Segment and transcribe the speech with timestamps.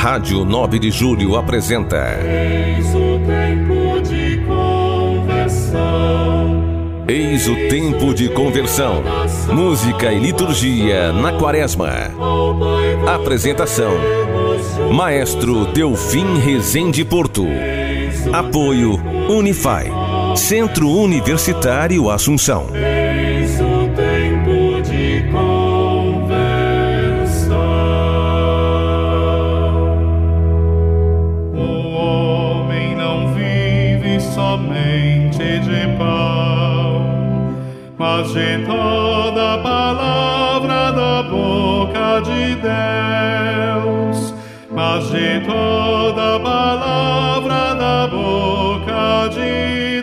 [0.00, 2.18] Rádio 9 de Julho apresenta.
[2.24, 5.84] Eis o tempo de conversão.
[7.06, 9.02] Eis o tempo de conversão.
[9.52, 11.90] Música e liturgia na Quaresma.
[13.14, 13.92] Apresentação:
[14.90, 17.44] Maestro Delfim Rezende Porto.
[18.32, 18.98] Apoio
[19.28, 19.84] Unify.
[20.34, 22.68] Centro Universitário Assunção.
[38.28, 44.34] De toda palavra da boca de Deus.
[44.70, 50.02] Mas de toda palavra da boca de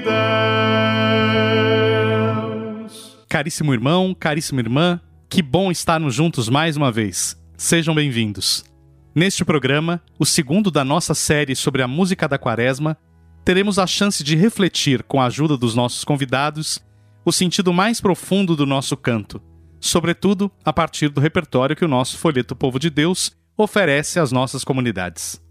[2.79, 3.25] Deus.
[3.29, 7.37] Caríssimo irmão, caríssima irmã, que bom estarmos juntos mais uma vez.
[7.55, 8.65] Sejam bem-vindos.
[9.13, 12.97] Neste programa, o segundo da nossa série sobre a música da Quaresma,
[13.45, 16.79] teremos a chance de refletir, com a ajuda dos nossos convidados,
[17.27, 19.41] o sentido mais profundo do nosso canto,
[19.81, 24.63] sobretudo a partir do repertório que o nosso folheto Povo de Deus oferece às nossas
[24.63, 25.43] comunidades.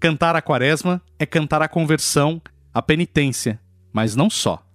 [0.00, 2.40] Cantar a Quaresma é cantar a conversão,
[2.72, 3.60] a penitência,
[3.92, 4.66] mas não só.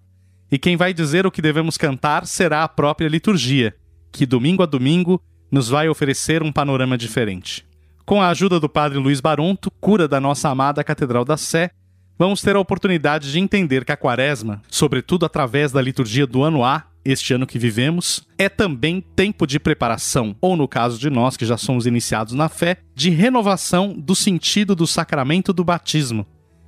[0.52, 3.76] E quem vai dizer o que devemos cantar será a própria liturgia,
[4.12, 5.20] que domingo a domingo
[5.52, 7.66] nos vai oferecer um panorama diferente.
[8.06, 11.72] Com a ajuda do Padre Luiz Baronto, cura da nossa amada Catedral da Sé,
[12.20, 16.66] vamos ter a oportunidade de entender que a Quaresma, sobretudo através da liturgia do ano
[16.66, 21.38] A, este ano que vivemos, é também tempo de preparação, ou no caso de nós
[21.38, 26.28] que já somos iniciados na fé, de renovação do sentido do sacramento do batismo,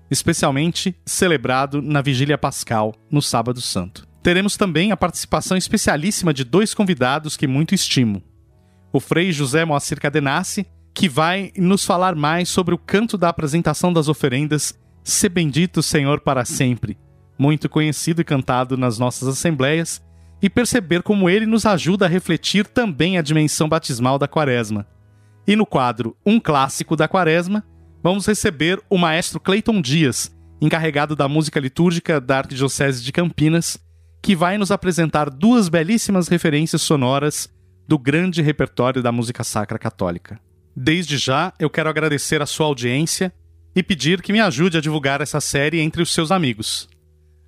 [0.10, 4.08] especialmente celebrado na Vigília Pascal, no Sábado Santo.
[4.24, 8.24] Teremos também a participação especialíssima de dois convidados que muito estimo.
[8.94, 13.92] O Frei José Moacir Cadenassi, que vai nos falar mais sobre o canto da apresentação
[13.92, 16.97] das oferendas Se Bendito Senhor para Sempre,
[17.38, 20.01] muito conhecido e cantado nas nossas assembleias,
[20.41, 24.88] e perceber como ele nos ajuda a refletir também a dimensão batismal da Quaresma.
[25.47, 27.63] E no quadro Um Clássico da Quaresma,
[28.01, 33.79] vamos receber o maestro Cleiton Dias, encarregado da música litúrgica da Arquidiocese de Campinas,
[34.22, 37.50] que vai nos apresentar duas belíssimas referências sonoras
[37.88, 40.39] do grande repertório da música sacra católica.
[40.75, 43.33] Desde já, eu quero agradecer a sua audiência
[43.76, 46.90] e pedir que me ajude a divulgar essa série entre os seus amigos.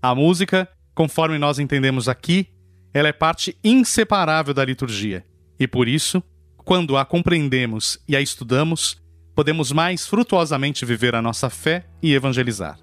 [0.01, 2.47] A música, conforme nós entendemos aqui,
[2.93, 5.25] ela é parte inseparável da liturgia,
[5.59, 6.21] e por isso,
[6.57, 9.01] quando a compreendemos e a estudamos,
[9.35, 12.77] podemos mais frutuosamente viver a nossa fé e evangelizar.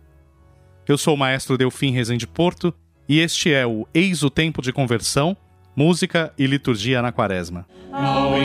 [0.86, 2.74] Eu sou o maestro Delfim Rezende Porto
[3.08, 5.36] e este é o Eis o Tempo de Conversão,
[5.76, 7.66] Música e Liturgia na Quaresma.
[7.92, 8.36] Ao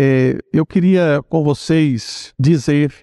[0.00, 2.94] É, eu queria com vocês dizer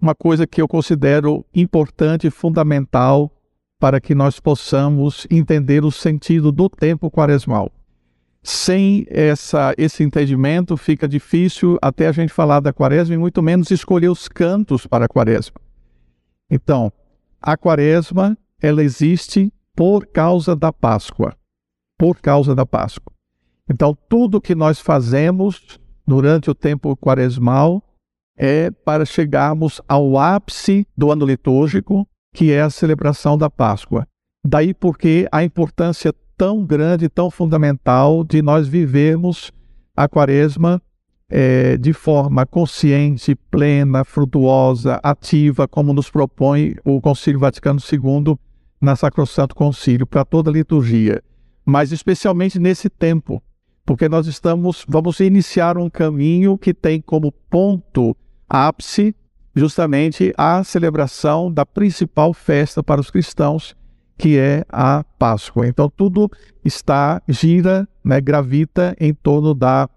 [0.00, 3.30] uma coisa que eu considero importante e fundamental
[3.78, 7.70] para que nós possamos entender o sentido do tempo quaresmal.
[8.42, 13.70] Sem essa, esse entendimento, fica difícil até a gente falar da quaresma e muito menos
[13.70, 15.60] escolher os cantos para a quaresma.
[16.50, 16.90] Então,
[17.42, 21.36] a quaresma, ela existe por causa da Páscoa.
[21.98, 23.12] Por causa da Páscoa.
[23.68, 27.82] Então, tudo que nós fazemos durante o tempo quaresmal
[28.34, 34.06] é para chegarmos ao ápice do ano litúrgico, que é a celebração da Páscoa.
[34.42, 39.52] Daí porque a importância tão grande, tão fundamental de nós vivermos
[39.94, 40.80] a quaresma
[41.28, 48.34] eh, de forma consciente, plena, frutuosa, ativa, como nos propõe o Concílio Vaticano II
[48.80, 51.22] na Sacrosanto Concílio, para toda a liturgia,
[51.66, 53.42] mas especialmente nesse tempo,
[53.88, 58.14] porque nós estamos, vamos iniciar um caminho que tem como ponto
[58.46, 59.16] ápice
[59.56, 63.74] justamente a celebração da principal festa para os cristãos,
[64.18, 65.66] que é a Páscoa.
[65.66, 66.30] Então tudo
[66.62, 69.88] está, gira, né, gravita em torno da,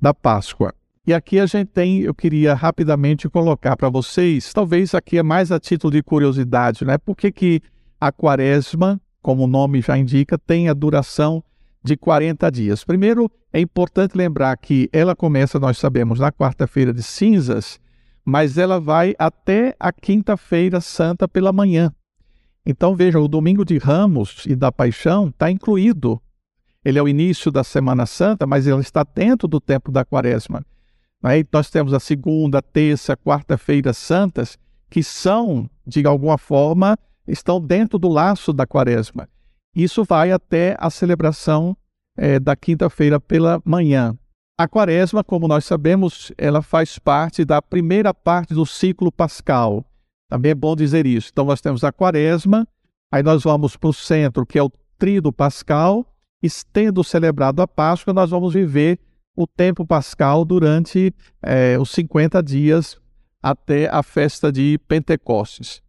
[0.00, 0.72] da Páscoa.
[1.04, 5.50] E aqui a gente tem, eu queria rapidamente colocar para vocês, talvez aqui é mais
[5.50, 6.98] a título de curiosidade, né?
[6.98, 7.60] Por que, que
[8.00, 11.42] a quaresma, como o nome já indica, tem a duração
[11.82, 12.84] de 40 dias.
[12.84, 17.80] Primeiro, é importante lembrar que ela começa, nós sabemos, na quarta-feira de cinzas,
[18.24, 21.92] mas ela vai até a quinta-feira santa pela manhã.
[22.64, 26.20] Então, veja, o domingo de Ramos e da Paixão está incluído.
[26.84, 30.64] Ele é o início da Semana Santa, mas ele está dentro do tempo da Quaresma.
[31.22, 37.98] Aí nós temos a segunda, terça, quarta-feira santas, que são, de alguma forma, estão dentro
[37.98, 39.28] do laço da Quaresma.
[39.74, 41.76] Isso vai até a celebração
[42.16, 44.16] é, da quinta-feira pela manhã.
[44.58, 49.84] A Quaresma, como nós sabemos, ela faz parte da primeira parte do ciclo pascal.
[50.28, 51.30] Também é bom dizer isso.
[51.32, 52.68] Então, nós temos a quaresma,
[53.10, 56.06] aí nós vamos para o centro, que é o trido pascal,
[56.42, 58.98] e tendo celebrado a Páscoa, nós vamos viver
[59.34, 61.12] o tempo pascal durante
[61.42, 63.00] é, os 50 dias
[63.42, 65.82] até a festa de Pentecostes.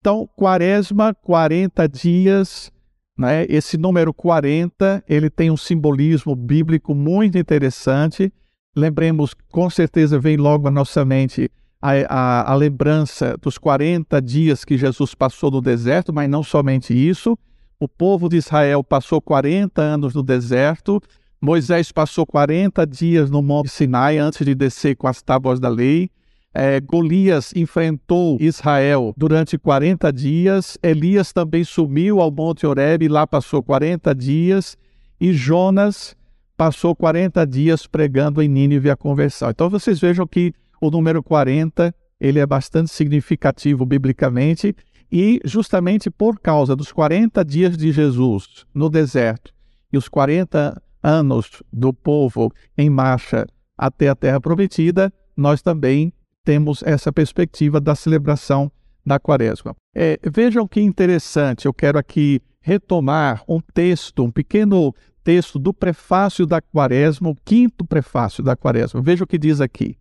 [0.00, 2.70] Então, quaresma, 40 dias,
[3.16, 3.46] né?
[3.48, 8.32] esse número 40, ele tem um simbolismo bíblico muito interessante.
[8.76, 14.64] Lembremos, com certeza vem logo à nossa mente a, a, a lembrança dos 40 dias
[14.64, 17.38] que Jesus passou no deserto, mas não somente isso.
[17.78, 21.00] O povo de Israel passou 40 anos no deserto.
[21.40, 26.10] Moisés passou 40 dias no Monte Sinai antes de descer com as tábuas da lei.
[26.58, 30.78] É, Golias enfrentou Israel durante 40 dias.
[30.82, 34.74] Elias também sumiu ao Monte Horeb e lá passou 40 dias.
[35.20, 36.16] E Jonas
[36.56, 39.50] passou 40 dias pregando em Nínive a conversão.
[39.50, 44.74] Então vocês vejam que o número 40, ele é bastante significativo biblicamente
[45.12, 49.52] e justamente por causa dos 40 dias de Jesus no deserto
[49.92, 56.14] e os 40 anos do povo em marcha até a terra prometida, nós também
[56.46, 58.70] temos essa perspectiva da celebração
[59.04, 59.74] da quaresma.
[59.92, 64.94] É, vejam que interessante, eu quero aqui retomar um texto, um pequeno
[65.24, 69.02] texto do prefácio da quaresma, o quinto prefácio da quaresma.
[69.02, 69.98] Veja o que diz aqui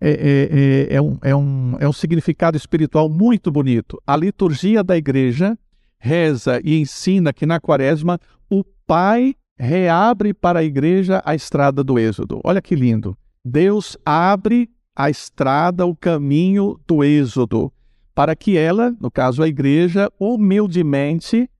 [0.00, 4.02] é, é, é, é, um, é, um, é um significado espiritual muito bonito.
[4.04, 5.56] A liturgia da igreja
[5.96, 8.18] reza e ensina que na quaresma
[8.50, 12.40] o Pai reabre para a igreja a estrada do Êxodo.
[12.44, 13.16] Olha que lindo.
[13.44, 17.70] Deus abre a estrada, o caminho do Êxodo,
[18.14, 21.50] para que ela, no caso a igreja, humildemente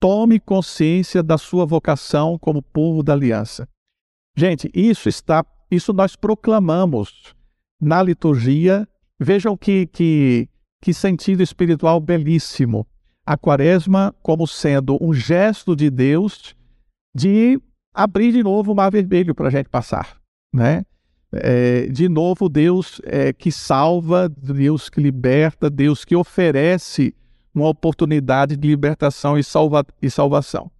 [0.00, 3.68] tome consciência da sua vocação como povo da aliança.
[4.34, 7.34] Gente, isso está, isso nós proclamamos
[7.78, 8.88] na liturgia.
[9.18, 10.48] Vejam que, que,
[10.80, 12.86] que sentido espiritual belíssimo.
[13.26, 16.56] A quaresma como sendo um gesto de Deus
[17.14, 17.60] de
[17.92, 20.18] abrir de novo o mar vermelho para a gente passar,
[20.54, 20.84] né?
[21.32, 27.14] É, de novo, Deus é, que salva, Deus que liberta, Deus que oferece
[27.54, 30.70] uma oportunidade de libertação e, salva, e salvação.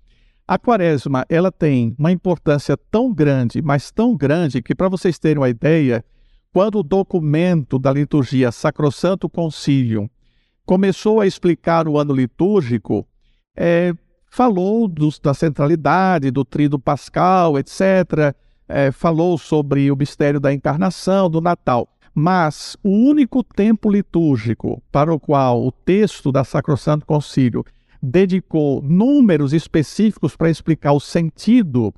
[0.46, 5.38] A quaresma ela tem uma importância tão grande, mas tão grande, que para vocês terem
[5.38, 6.04] uma ideia,
[6.52, 10.08] quando o documento da liturgia Sacrosanto Concilium
[10.66, 13.06] começou a explicar o ano litúrgico,
[13.56, 13.92] é,
[14.28, 18.34] falou dos, da centralidade, do trido pascal, etc.,
[18.70, 21.88] é, falou sobre o mistério da encarnação, do Natal.
[22.14, 27.64] Mas o único tempo litúrgico para o qual o texto da Sacrosanto Concílio
[28.02, 31.94] dedicou números específicos para explicar o sentido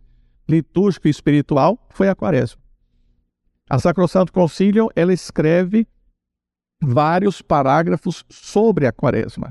[0.49, 2.61] litúrgico e espiritual foi a quaresma.
[3.71, 5.87] A Sacrosanto Concílio, ela escreve
[6.83, 9.51] vários parágrafos sobre a quaresma,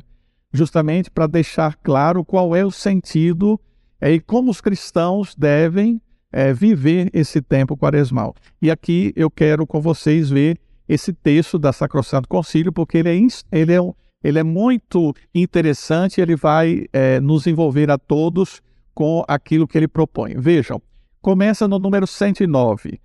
[0.53, 3.59] justamente para deixar claro qual é o sentido
[3.99, 8.35] é, e como os cristãos devem é, viver esse tempo quaresmal.
[8.61, 13.27] E aqui eu quero com vocês ver esse texto da Sacrosanto Concílio, porque ele é,
[13.51, 13.79] ele é,
[14.23, 18.61] ele é muito interessante, ele vai é, nos envolver a todos
[18.93, 20.35] com aquilo que ele propõe.
[20.37, 20.81] Vejam,
[21.21, 22.99] começa no número 109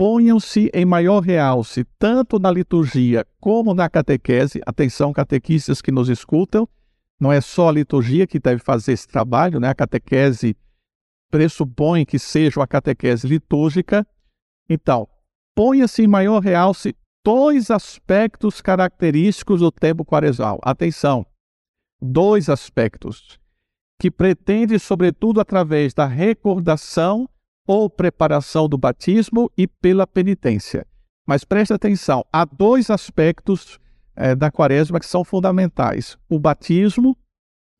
[0.00, 4.58] ponham-se em maior realce, tanto na liturgia como na catequese.
[4.64, 6.66] Atenção, catequistas que nos escutam,
[7.20, 9.68] não é só a liturgia que deve fazer esse trabalho, né?
[9.68, 10.56] A catequese
[11.30, 14.06] pressupõe que seja uma catequese litúrgica.
[14.68, 15.08] Então,
[15.54, 16.94] ponha-se em maior realce
[17.24, 20.58] dois aspectos característicos do tempo quaresmal.
[20.62, 21.24] Atenção,
[22.00, 23.38] dois aspectos
[24.00, 27.28] que pretende, sobretudo através da recordação
[27.66, 30.86] ou preparação do batismo e pela penitência.
[31.26, 33.78] Mas preste atenção, há dois aspectos
[34.16, 37.16] é, da quaresma que são fundamentais: o batismo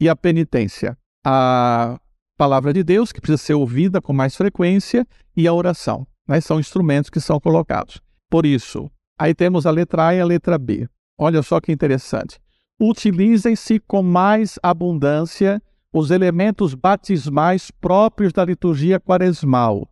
[0.01, 0.97] e a penitência.
[1.25, 1.99] A
[2.41, 5.07] palavra de Deus, que precisa ser ouvida com mais frequência,
[5.37, 6.07] e a oração.
[6.27, 6.41] Né?
[6.41, 8.01] São instrumentos que são colocados.
[8.31, 10.89] Por isso, aí temos a letra A e a letra B.
[11.19, 12.41] Olha só que interessante.
[12.81, 19.87] Utilizem-se com mais abundância os elementos batismais próprios da liturgia quaresmal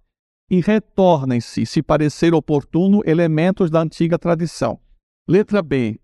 [0.51, 4.81] e retornem-se, se parecer oportuno, elementos da antiga tradição.
[5.29, 6.01] Letra B.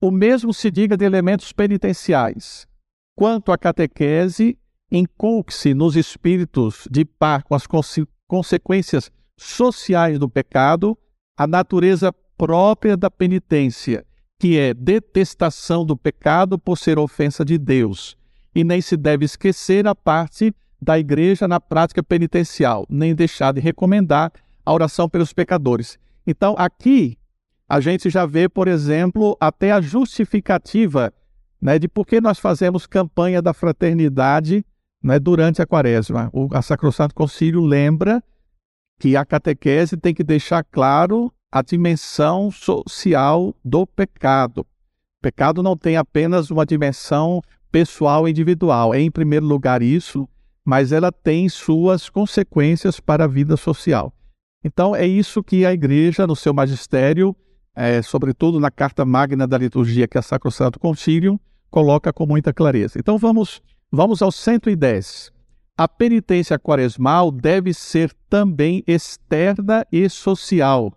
[0.00, 2.68] O mesmo se diga de elementos penitenciais.
[3.16, 4.56] Quanto à catequese,
[4.92, 10.96] inculque-se nos espíritos de par com as conse consequências sociais do pecado
[11.36, 14.04] a natureza própria da penitência,
[14.38, 18.16] que é detestação do pecado por ser ofensa de Deus.
[18.54, 23.60] E nem se deve esquecer a parte da igreja na prática penitencial, nem deixar de
[23.60, 24.32] recomendar
[24.64, 25.98] a oração pelos pecadores.
[26.26, 27.16] Então, aqui
[27.68, 31.12] a gente já vê, por exemplo, até a justificativa
[31.60, 34.64] né, de por que nós fazemos campanha da fraternidade
[35.02, 36.30] né, durante a quaresma.
[36.32, 38.22] O a Sacrosanto Concílio lembra
[38.98, 44.60] que a catequese tem que deixar claro a dimensão social do pecado.
[44.60, 50.28] O pecado não tem apenas uma dimensão pessoal individual, é em primeiro lugar isso,
[50.64, 54.12] mas ela tem suas consequências para a vida social.
[54.64, 57.34] Então, é isso que a Igreja, no seu magistério,
[57.74, 61.40] é, sobretudo na Carta Magna da Liturgia, que é a Sacrosanto Concílio,
[61.70, 62.98] coloca com muita clareza.
[62.98, 63.60] Então, vamos,
[63.92, 65.30] vamos ao 110.
[65.76, 70.92] A penitência quaresmal deve ser também externa e social,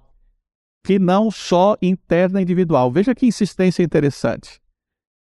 [0.86, 2.90] que não só interna e individual.
[2.90, 4.62] Veja que insistência interessante.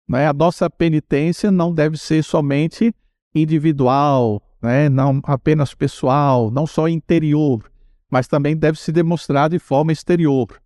[0.07, 0.27] Né?
[0.27, 2.93] A nossa penitência não deve ser somente
[3.35, 4.89] individual, né?
[4.89, 7.71] não apenas pessoal, não só interior,
[8.09, 10.59] mas também deve se demonstrar de forma exterior.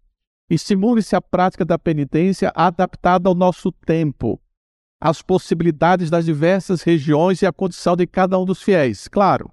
[0.49, 4.39] Estimule-se a prática da penitência adaptada ao nosso tempo,
[5.03, 9.09] às possibilidades das diversas regiões e à condição de cada um dos fiéis.
[9.09, 9.51] Claro,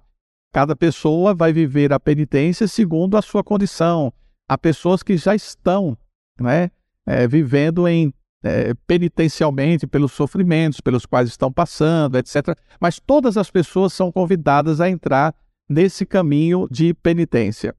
[0.53, 4.13] cada pessoa vai viver a penitência segundo a sua condição.
[4.47, 5.97] Há pessoas que já estão
[6.39, 6.71] né,
[7.05, 12.57] é, vivendo em é, penitencialmente pelos sofrimentos pelos quais estão passando, etc.
[12.79, 15.35] Mas todas as pessoas são convidadas a entrar
[15.69, 17.75] nesse caminho de penitência.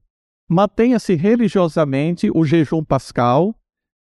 [0.47, 3.55] Mantenha-se religiosamente o jejum pascal,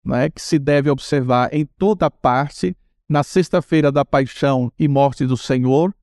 [0.03, 2.75] né, que se deve observar em toda parte,
[3.13, 5.93] na sexta-feira da paixão e morte do Senhor,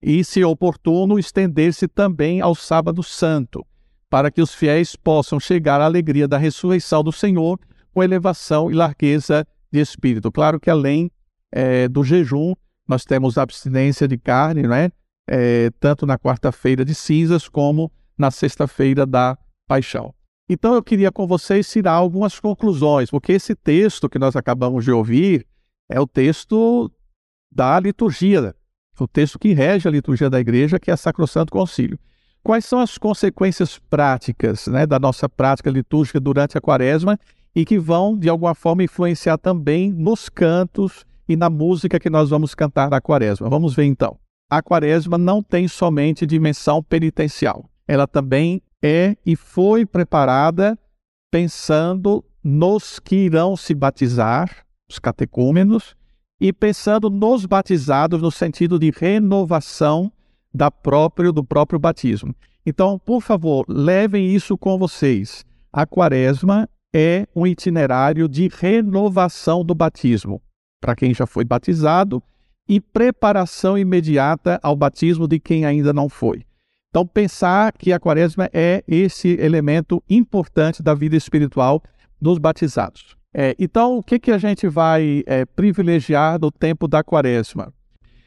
[0.00, 3.66] e, se oportuno, estender-se também ao sábado santo,
[4.08, 7.58] para que os fiéis possam chegar à alegria da ressurreição do Senhor
[7.92, 10.30] com elevação e largueza de espírito.
[10.30, 11.10] Claro que além
[11.50, 12.54] é, do jejum,
[12.86, 14.92] nós temos abstinência de carne, né?
[15.28, 20.14] É, tanto na quarta-feira de cinzas como na sexta-feira da paixão.
[20.48, 24.92] Então eu queria com vocês tirar algumas conclusões, porque esse texto que nós acabamos de
[24.92, 25.44] ouvir
[25.92, 26.90] é o texto
[27.50, 28.54] da liturgia,
[28.98, 31.98] o texto que rege a liturgia da igreja, que é Sacrosanto Concílio.
[32.42, 37.18] Quais são as consequências práticas né, da nossa prática litúrgica durante a quaresma
[37.54, 42.30] e que vão, de alguma forma, influenciar também nos cantos e na música que nós
[42.30, 43.48] vamos cantar na quaresma.
[43.48, 44.18] Vamos ver então.
[44.50, 50.78] A quaresma não tem somente dimensão penitencial, ela também é e foi preparada
[51.30, 55.96] pensando nos que irão se batizar, os catecúmenos,
[56.40, 60.10] e pensando nos batizados no sentido de renovação
[60.52, 62.34] da próprio, do próprio batismo.
[62.66, 65.44] Então, por favor, levem isso com vocês.
[65.72, 70.42] A quaresma é um itinerário de renovação do batismo
[70.82, 72.20] para quem já foi batizado
[72.68, 76.44] e preparação imediata ao batismo de quem ainda não foi.
[76.90, 81.82] Então, pensar que a quaresma é esse elemento importante da vida espiritual
[82.20, 83.16] dos batizados.
[83.34, 87.72] É, então, o que, que a gente vai é, privilegiar no tempo da quaresma?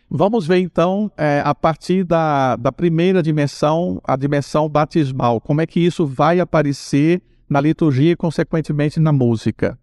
[0.09, 5.65] Vamos ver então, é, a partir da, da primeira dimensão, a dimensão batismal, como é
[5.65, 9.77] que isso vai aparecer na liturgia e, consequentemente, na música.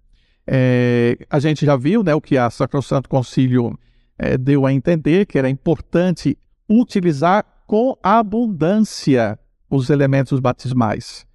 [0.46, 3.78] É, a gente já viu né, o que a Sacrosanto Concílio
[4.18, 6.36] é, deu a entender, que era importante
[6.68, 9.38] utilizar com abundância
[9.70, 11.26] os elementos batismais.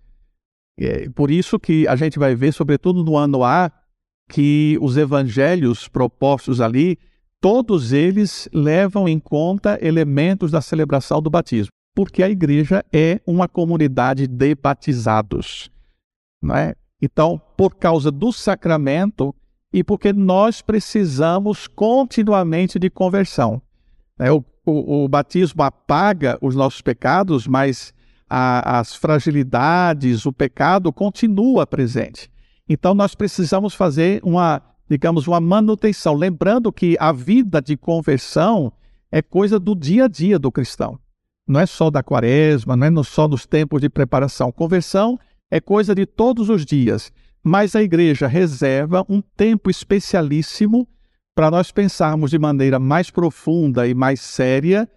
[0.80, 3.72] É, por isso que a gente vai ver, sobretudo no ano A,
[4.30, 6.98] que os evangelhos propostos ali,
[7.42, 13.48] todos eles levam em conta elementos da celebração do batismo, porque a igreja é uma
[13.48, 15.72] comunidade de batizados.
[16.42, 16.76] Não é?
[17.02, 19.34] Então, por causa do sacramento
[19.72, 23.62] e porque nós precisamos continuamente de conversão.
[24.18, 24.32] Né?
[24.32, 27.94] O, o, o, batismo apaga os nossos pecados, mas
[28.30, 32.30] a, as fragilidades, o pecado continua presente.
[32.68, 36.14] Então, nós precisamos fazer uma, digamos, uma manutenção.
[36.14, 38.72] Lembrando que a vida de conversão
[39.12, 41.00] é coisa do dia a dia do cristão.
[41.48, 44.52] Não é só da quaresma, não é só nos tempos de preparação.
[44.52, 45.18] Conversão
[45.50, 50.86] é coisa de todos os dias, mas a igreja reserva um tempo especialíssimo
[51.34, 54.90] para nós pensarmos de maneira mais profunda e mais séria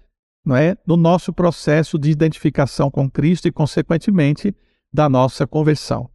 [0.44, 4.54] não é, no nosso processo de identificação com Cristo e, consequentemente,
[4.92, 6.10] da nossa conversão.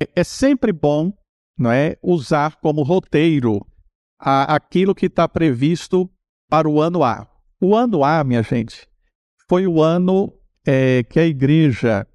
[0.00, 1.12] É, é sempre bom
[1.58, 3.66] não é, usar como roteiro
[4.18, 6.08] a, aquilo que está previsto
[6.48, 7.26] para o ano A.
[7.60, 8.86] O ano A, minha gente,
[9.48, 10.32] foi o ano
[10.64, 12.06] é, que a igreja,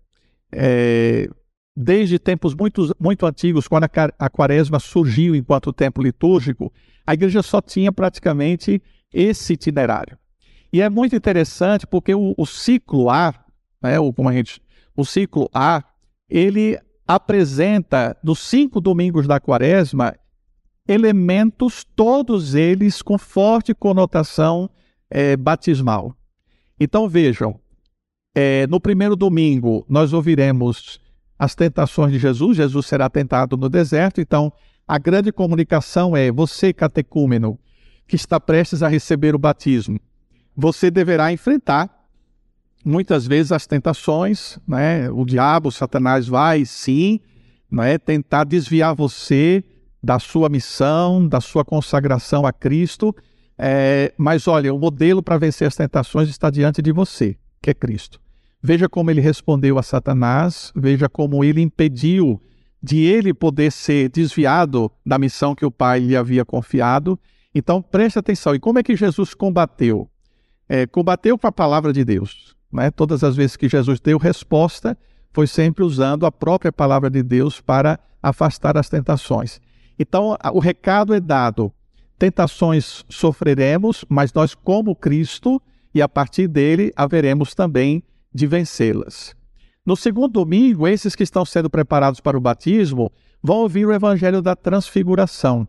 [0.52, 1.28] é,
[1.76, 6.72] desde tempos muito, muito antigos, quando a, a quaresma surgiu enquanto tempo litúrgico,
[7.06, 8.82] a igreja só tinha praticamente
[9.14, 10.18] esse itinerário.
[10.74, 13.32] E é muito interessante porque o, o ciclo A,
[13.80, 14.60] né, o, como a gente,
[14.98, 15.84] o ciclo A,
[16.28, 20.16] ele apresenta nos cinco domingos da quaresma
[20.88, 24.68] elementos, todos eles com forte conotação
[25.12, 26.16] é, batismal.
[26.80, 27.60] Então vejam,
[28.36, 31.00] é, no primeiro domingo nós ouviremos
[31.38, 34.52] as tentações de Jesus, Jesus será tentado no deserto, então
[34.88, 37.60] a grande comunicação é você, catecúmeno,
[38.08, 40.00] que está prestes a receber o batismo,
[40.56, 41.90] você deverá enfrentar
[42.86, 45.10] muitas vezes as tentações, né?
[45.10, 47.20] O diabo, Satanás vai sim,
[47.72, 47.98] né?
[47.98, 49.64] Tentar desviar você
[50.02, 53.16] da sua missão, da sua consagração a Cristo.
[53.58, 57.74] É, mas olha, o modelo para vencer as tentações está diante de você, que é
[57.74, 58.20] Cristo.
[58.62, 62.42] Veja como ele respondeu a Satanás, veja como ele impediu
[62.82, 67.18] de ele poder ser desviado da missão que o Pai lhe havia confiado.
[67.56, 68.54] Então preste atenção.
[68.54, 70.10] E como é que Jesus combateu?
[70.76, 72.56] É, combateu com a palavra de Deus.
[72.72, 72.90] Né?
[72.90, 74.98] Todas as vezes que Jesus deu resposta,
[75.32, 79.62] foi sempre usando a própria palavra de Deus para afastar as tentações.
[80.00, 81.72] Então, o recado é dado:
[82.18, 85.62] tentações sofreremos, mas nós, como Cristo,
[85.94, 88.04] e a partir dele haveremos também
[88.34, 89.36] de vencê-las.
[89.86, 93.12] No segundo domingo, esses que estão sendo preparados para o batismo
[93.44, 95.68] vão ouvir o evangelho da transfiguração.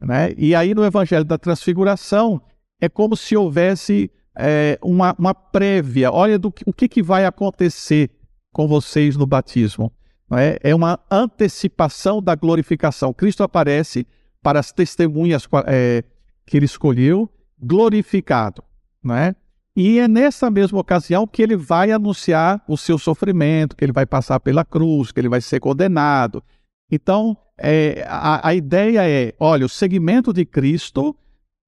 [0.00, 0.32] Né?
[0.38, 2.40] E aí, no evangelho da transfiguração,
[2.80, 6.10] é como se houvesse é, uma, uma prévia.
[6.10, 8.10] Olha do que, o que, que vai acontecer
[8.52, 9.92] com vocês no batismo.
[10.34, 10.58] É?
[10.62, 13.12] é uma antecipação da glorificação.
[13.12, 14.06] Cristo aparece
[14.42, 16.02] para as testemunhas é,
[16.46, 18.64] que ele escolheu, glorificado.
[19.02, 19.36] Não é?
[19.74, 24.04] E é nessa mesma ocasião que ele vai anunciar o seu sofrimento, que ele vai
[24.04, 26.42] passar pela cruz, que ele vai ser condenado.
[26.90, 31.16] Então, é, a, a ideia é: olha, o segmento de Cristo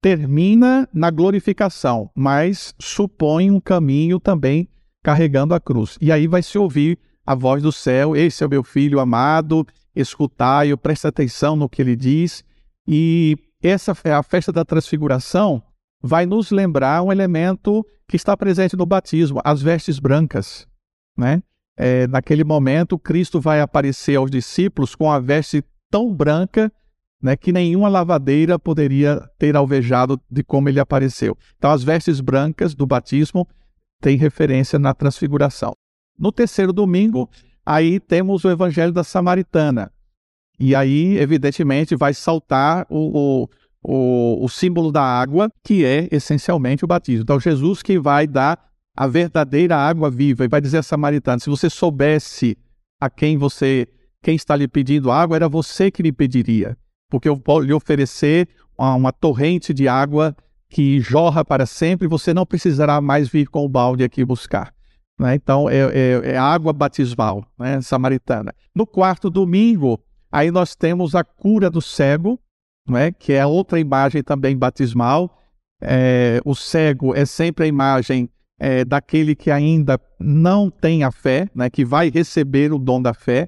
[0.05, 4.69] termina na glorificação, mas supõe um caminho também
[5.03, 5.97] carregando a cruz.
[5.99, 9.65] E aí vai se ouvir a voz do céu: Esse é o meu filho amado,
[9.95, 12.43] escutai-o, presta atenção no que ele diz.
[12.87, 15.63] E essa é a festa da transfiguração
[16.03, 20.67] vai nos lembrar um elemento que está presente no batismo, as vestes brancas.
[21.17, 21.41] Né?
[21.75, 26.71] É, naquele momento, Cristo vai aparecer aos discípulos com a veste tão branca
[27.25, 31.35] né, que nenhuma lavadeira poderia ter alvejado de como ele apareceu.
[31.57, 33.47] Então, as vestes brancas do batismo
[33.99, 35.73] têm referência na transfiguração.
[36.19, 37.27] No terceiro domingo,
[37.65, 39.91] aí temos o evangelho da Samaritana.
[40.59, 43.49] E aí, evidentemente, vai saltar o, o,
[43.81, 47.23] o, o símbolo da água, que é essencialmente o batismo.
[47.23, 51.49] Então, Jesus que vai dar a verdadeira água viva e vai dizer a Samaritana: se
[51.49, 52.55] você soubesse
[53.01, 53.87] a quem você
[54.21, 56.77] quem está lhe pedindo água, era você que lhe pediria
[57.15, 60.35] porque eu vou lhe oferecer uma, uma torrente de água
[60.69, 64.73] que jorra para sempre, você não precisará mais vir com o balde aqui buscar.
[65.17, 65.35] Né?
[65.35, 67.79] Então, é, é, é, água batismal, né?
[67.79, 68.53] samaritana.
[68.75, 69.97] No quarto domingo,
[70.29, 72.37] aí nós temos a cura do cego,
[72.85, 73.13] né?
[73.13, 75.41] que é outra imagem também batismal.
[75.81, 81.49] É, o cego é sempre a imagem é, daquele que ainda não tem a fé,
[81.55, 81.69] né?
[81.69, 83.47] que vai receber o dom da fé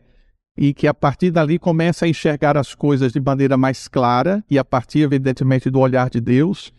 [0.57, 4.57] e que a partir dali começa a enxergar as coisas de maneira mais clara e
[4.57, 6.73] a partir, evidentemente, do olhar de Deus.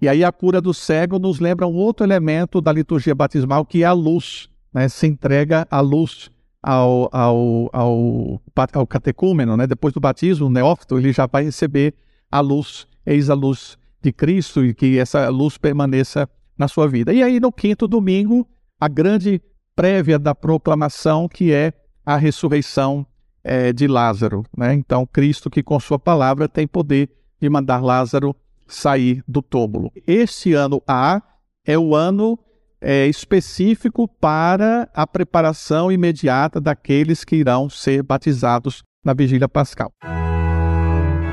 [0.00, 3.82] E aí a cura do cego nos lembra um outro elemento da liturgia batismal que
[3.82, 4.88] é a luz, né?
[4.88, 6.30] Se entrega a luz
[6.62, 8.42] ao, ao, ao,
[8.74, 9.66] ao catecúmeno, né?
[9.66, 11.94] Depois do batismo, o neófito, ele já vai receber
[12.30, 17.14] a luz, eis a luz de Cristo e que essa luz permaneça na sua vida.
[17.14, 18.46] E aí no quinto domingo,
[18.78, 19.40] a grande
[19.74, 21.72] prévia da proclamação que é
[22.04, 23.06] a ressurreição
[23.44, 24.44] é, de Lázaro.
[24.56, 24.74] Né?
[24.74, 28.34] Então, Cristo, que com Sua palavra tem poder de mandar Lázaro
[28.66, 29.92] sair do túmulo.
[30.06, 31.20] Este ano A
[31.64, 32.38] é o ano
[32.80, 39.92] é, específico para a preparação imediata daqueles que irão ser batizados na vigília pascal.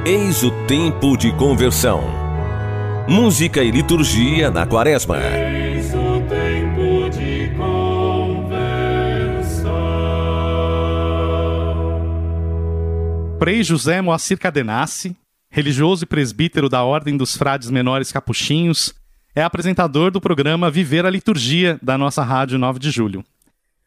[0.06, 2.02] Eis o tempo de conversão.
[3.08, 5.18] Música e liturgia na quaresma.
[13.40, 15.16] Frei José Moacir Cadenassi,
[15.50, 18.94] religioso e presbítero da Ordem dos Frades Menores Capuchinhos,
[19.34, 23.24] é apresentador do programa Viver a Liturgia da nossa Rádio 9 de Julho.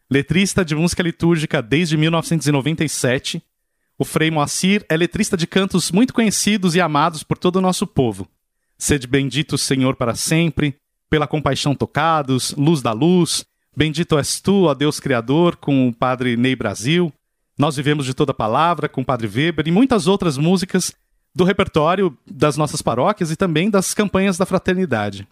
[0.09, 3.43] Letrista de música litúrgica desde 1997,
[3.95, 7.85] o Frei Moacir é letrista de cantos muito conhecidos e amados por todo o nosso
[7.85, 8.27] povo.
[8.75, 10.75] Sede bendito, Senhor, para sempre,
[11.11, 13.45] pela compaixão tocados, luz da luz,
[13.77, 17.13] bendito és tu, ó Deus Criador, com o Padre Ney Brasil,
[17.57, 20.93] nós vivemos de toda palavra, com Padre Weber e muitas outras músicas
[21.35, 25.27] do repertório das nossas paróquias e também das campanhas da fraternidade.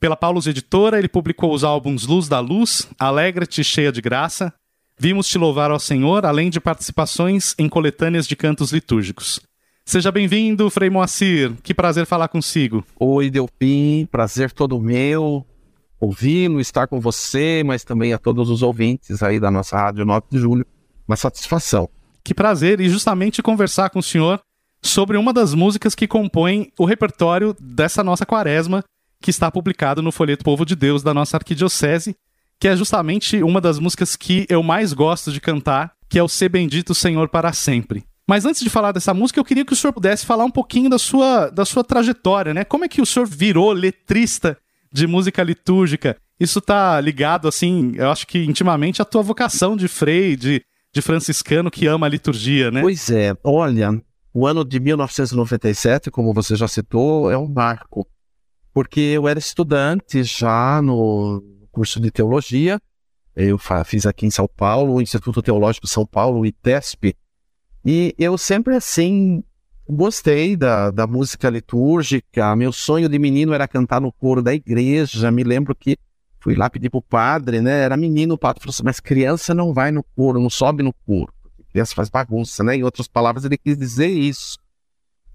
[0.00, 4.54] Pela Paulus Editora, ele publicou os álbuns Luz da Luz, Alegra-te, Cheia de Graça,
[5.00, 9.40] Vimos te louvar ao Senhor, além de participações em coletâneas de cantos litúrgicos.
[9.84, 11.54] Seja bem-vindo, Frei Moacir.
[11.62, 12.84] Que prazer falar consigo.
[12.98, 14.08] Oi, Delpim.
[14.10, 15.46] Prazer todo meu.
[16.00, 20.26] Ouvi-lo, estar com você, mas também a todos os ouvintes aí da nossa Rádio 9
[20.32, 20.66] de Julho.
[21.08, 21.88] Uma satisfação.
[22.22, 24.40] Que prazer e justamente conversar com o senhor
[24.82, 28.84] sobre uma das músicas que compõem o repertório dessa nossa quaresma,
[29.20, 32.14] que está publicado no Folheto Povo de Deus da nossa arquidiocese
[32.60, 36.28] que é justamente uma das músicas que eu mais gosto de cantar, que é o
[36.28, 38.04] Ser Bendito Senhor para Sempre.
[38.26, 40.90] Mas antes de falar dessa música, eu queria que o senhor pudesse falar um pouquinho
[40.90, 42.62] da sua, da sua trajetória, né?
[42.62, 44.58] Como é que o senhor virou letrista
[44.92, 46.16] de música litúrgica?
[46.38, 50.62] Isso tá ligado, assim, eu acho que intimamente à tua vocação de frei, de,
[50.92, 52.80] de franciscano que ama a liturgia, né?
[52.80, 58.06] Pois é, olha, o ano de 1997, como você já citou, é um marco.
[58.72, 62.80] Porque eu era estudante já no, curso de teologia.
[63.34, 67.16] Eu fiz aqui em São Paulo, o Instituto Teológico São Paulo, o ITESP.
[67.84, 69.44] E eu sempre, assim,
[69.88, 72.56] gostei da, da música litúrgica.
[72.56, 75.30] Meu sonho de menino era cantar no coro da igreja.
[75.30, 75.96] Me lembro que
[76.40, 77.80] fui lá pedir pro padre, né?
[77.82, 80.92] Era menino, o padre falou assim, mas criança não vai no coro, não sobe no
[80.92, 81.32] coro.
[81.70, 82.76] Criança faz bagunça, né?
[82.76, 84.58] Em outras palavras, ele quis dizer isso.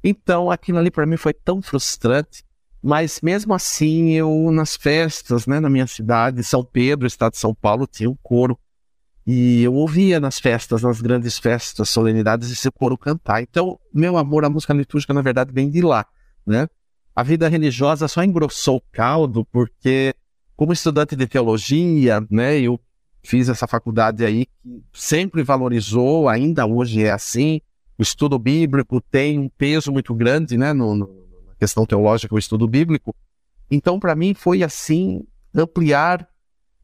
[0.03, 2.43] Então, aquilo ali para mim foi tão frustrante
[2.83, 7.55] mas mesmo assim, eu nas festas, né, na minha cidade, São Pedro, estado de São
[7.55, 8.59] Paulo, tinha um coro.
[9.25, 13.41] E eu ouvia nas festas, nas grandes festas, solenidades, esse coro cantar.
[13.41, 16.05] Então, meu amor à música litúrgica, na verdade, vem de lá,
[16.45, 16.67] né?
[17.15, 20.13] A vida religiosa só engrossou o caldo porque,
[20.55, 22.79] como estudante de teologia, né, eu
[23.23, 27.61] fiz essa faculdade aí que sempre valorizou, ainda hoje é assim.
[27.97, 31.23] O estudo bíblico tem um peso muito grande, né, no, no
[31.57, 33.15] questão teológica, o estudo bíblico.
[33.71, 36.27] Então, para mim, foi assim ampliar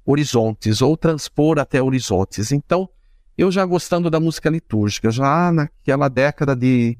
[0.05, 2.51] horizontes ou transpor até horizontes.
[2.51, 2.89] Então,
[3.37, 6.97] eu já gostando da música litúrgica, já naquela década de,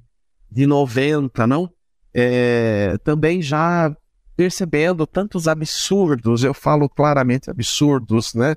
[0.52, 1.70] de 90, não?
[2.14, 3.96] É, também já
[4.40, 8.56] percebendo tantos absurdos, eu falo claramente absurdos, né?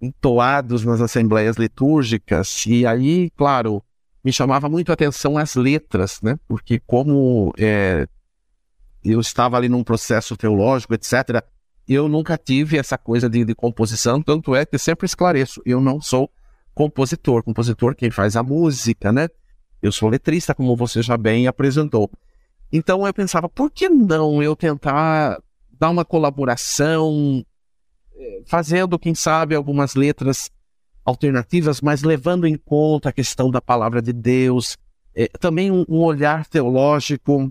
[0.00, 2.64] Entoados nas assembleias litúrgicas.
[2.66, 3.82] E aí, claro,
[4.24, 6.38] me chamava muito a atenção as letras, né?
[6.46, 8.06] Porque como é,
[9.04, 11.44] eu estava ali num processo teológico, etc.
[11.88, 16.00] Eu nunca tive essa coisa de, de composição, tanto é que sempre esclareço, eu não
[16.00, 16.30] sou
[16.72, 17.42] compositor.
[17.42, 19.26] Compositor quem faz a música, né?
[19.82, 22.08] Eu sou letrista, como você já bem apresentou.
[22.76, 25.40] Então eu pensava, por que não eu tentar
[25.78, 27.46] dar uma colaboração,
[28.16, 30.50] eh, fazendo, quem sabe, algumas letras
[31.04, 34.76] alternativas, mas levando em conta a questão da palavra de Deus,
[35.14, 37.48] eh, também um, um olhar teológico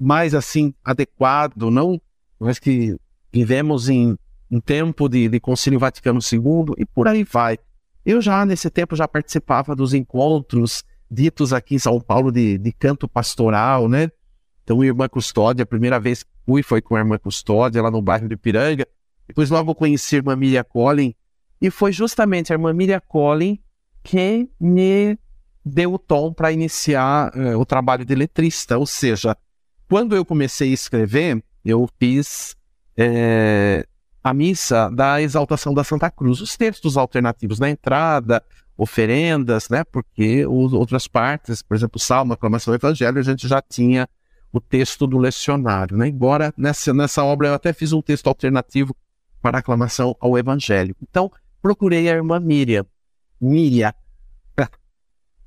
[0.00, 2.00] mais assim adequado, não?
[2.40, 2.96] Mas que
[3.30, 4.16] vivemos em
[4.50, 7.58] um tempo de, de Concílio Vaticano II e por aí vai.
[8.02, 12.72] Eu já nesse tempo já participava dos encontros ditos aqui em São Paulo de, de
[12.72, 14.10] canto pastoral, né?
[14.64, 18.00] Então, Irmã Custódia, a primeira vez que fui foi com a Irmã Custódia, lá no
[18.00, 18.86] bairro de Piranga.
[19.26, 21.14] Depois logo conheci a Irmã Miriam Collin.
[21.60, 23.58] E foi justamente a Irmã Miriam Collin
[24.02, 25.18] que me
[25.64, 28.78] deu o tom para iniciar uh, o trabalho de letrista.
[28.78, 29.36] Ou seja,
[29.88, 32.56] quando eu comecei a escrever, eu fiz
[32.96, 33.86] é,
[34.22, 38.42] a missa da exaltação da Santa Cruz, os textos alternativos na entrada,
[38.76, 39.84] oferendas, né?
[39.84, 44.08] Porque os, outras partes, por exemplo, Salmo, Aclamação do Evangelho, a gente já tinha
[44.52, 46.08] o texto do lecionário, né?
[46.08, 48.94] Embora nessa, nessa obra eu até fiz um texto alternativo
[49.40, 50.94] para aclamação ao Evangelho.
[51.02, 52.86] Então, procurei a irmã Miriam.
[53.40, 53.92] Miriam,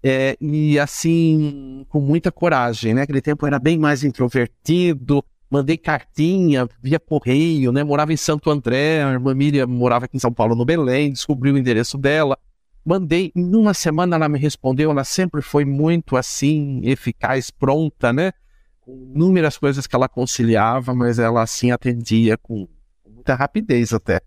[0.08, 3.02] é, e assim, com muita coragem, né?
[3.02, 7.84] Aquele tempo era bem mais introvertido, mandei cartinha via correio, né?
[7.84, 11.52] Morava em Santo André, a irmã Miriam morava aqui em São Paulo, no Belém, descobri
[11.52, 12.38] o endereço dela.
[12.86, 18.32] Mandei, em uma semana ela me respondeu, ela sempre foi muito assim, eficaz, pronta, né?
[18.86, 22.68] Com inúmeras coisas que ela conciliava, mas ela assim atendia com
[23.06, 24.22] muita rapidez até.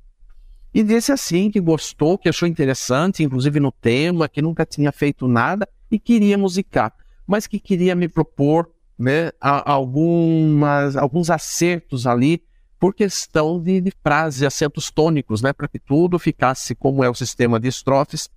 [0.75, 5.27] E disse assim que gostou, que achou interessante, inclusive no tema, que nunca tinha feito
[5.29, 6.93] nada e queria musicar,
[7.27, 12.43] mas que queria me propor né, algumas, alguns acertos ali
[12.79, 17.15] por questão de, de frase, acentos tônicos, né, para que tudo ficasse como é o
[17.15, 18.29] sistema de estrofes,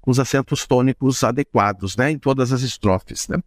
[0.00, 3.38] com os acentos tônicos adequados, né, em todas as estrofes, né.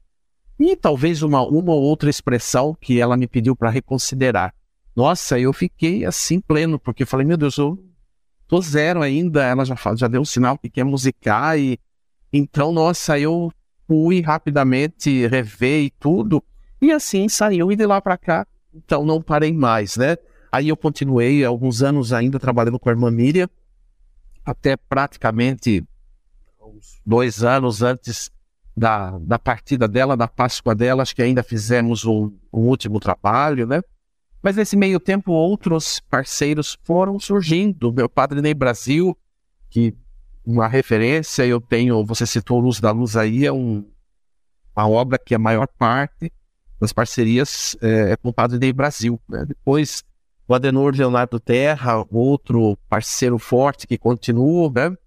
[0.66, 4.56] E talvez uma, uma ou outra expressão que ela me pediu para reconsiderar.
[4.96, 7.78] Nossa, eu fiquei assim pleno, porque falei, meu Deus, eu
[8.48, 11.78] tô zero ainda, ela já, já deu um sinal que quer musicar e
[12.32, 13.52] então, nossa, eu
[13.86, 16.42] fui rapidamente rever e tudo,
[16.82, 20.16] e assim saiu e de lá para cá, então não parei mais, né?
[20.50, 23.50] Aí eu continuei alguns anos ainda trabalhando com a irmã Miriam,
[24.46, 25.84] até praticamente
[27.06, 28.32] dois anos antes
[28.76, 33.68] da, da partida dela, da Páscoa dela, acho que ainda fizemos um, um último trabalho,
[33.68, 33.82] né?
[34.42, 37.94] Mas nesse meio tempo, outros parceiros foram surgindo.
[37.94, 39.18] Meu Padre Ney Brasil,
[39.70, 39.96] que
[40.46, 43.86] uma referência, eu tenho, você citou Luz da Luz aí, é um,
[44.76, 46.32] uma obra que a maior parte
[46.80, 49.18] das parcerias é, é com o Padre Ney Brasil.
[49.30, 49.46] Né?
[49.46, 50.04] Depois
[50.46, 54.98] o Adenor Leonardo Terra, outro parceiro forte que continua, né?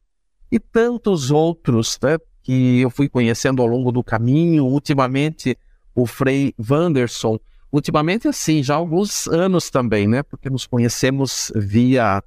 [0.51, 2.17] E tantos outros, né?
[2.47, 4.67] Que eu fui conhecendo ao longo do caminho.
[4.67, 5.59] Ultimamente,
[5.97, 7.41] o Frei Wanderson.
[7.73, 10.23] Ultimamente, assim, já há alguns anos também, né?
[10.23, 12.23] Porque nos conhecemos via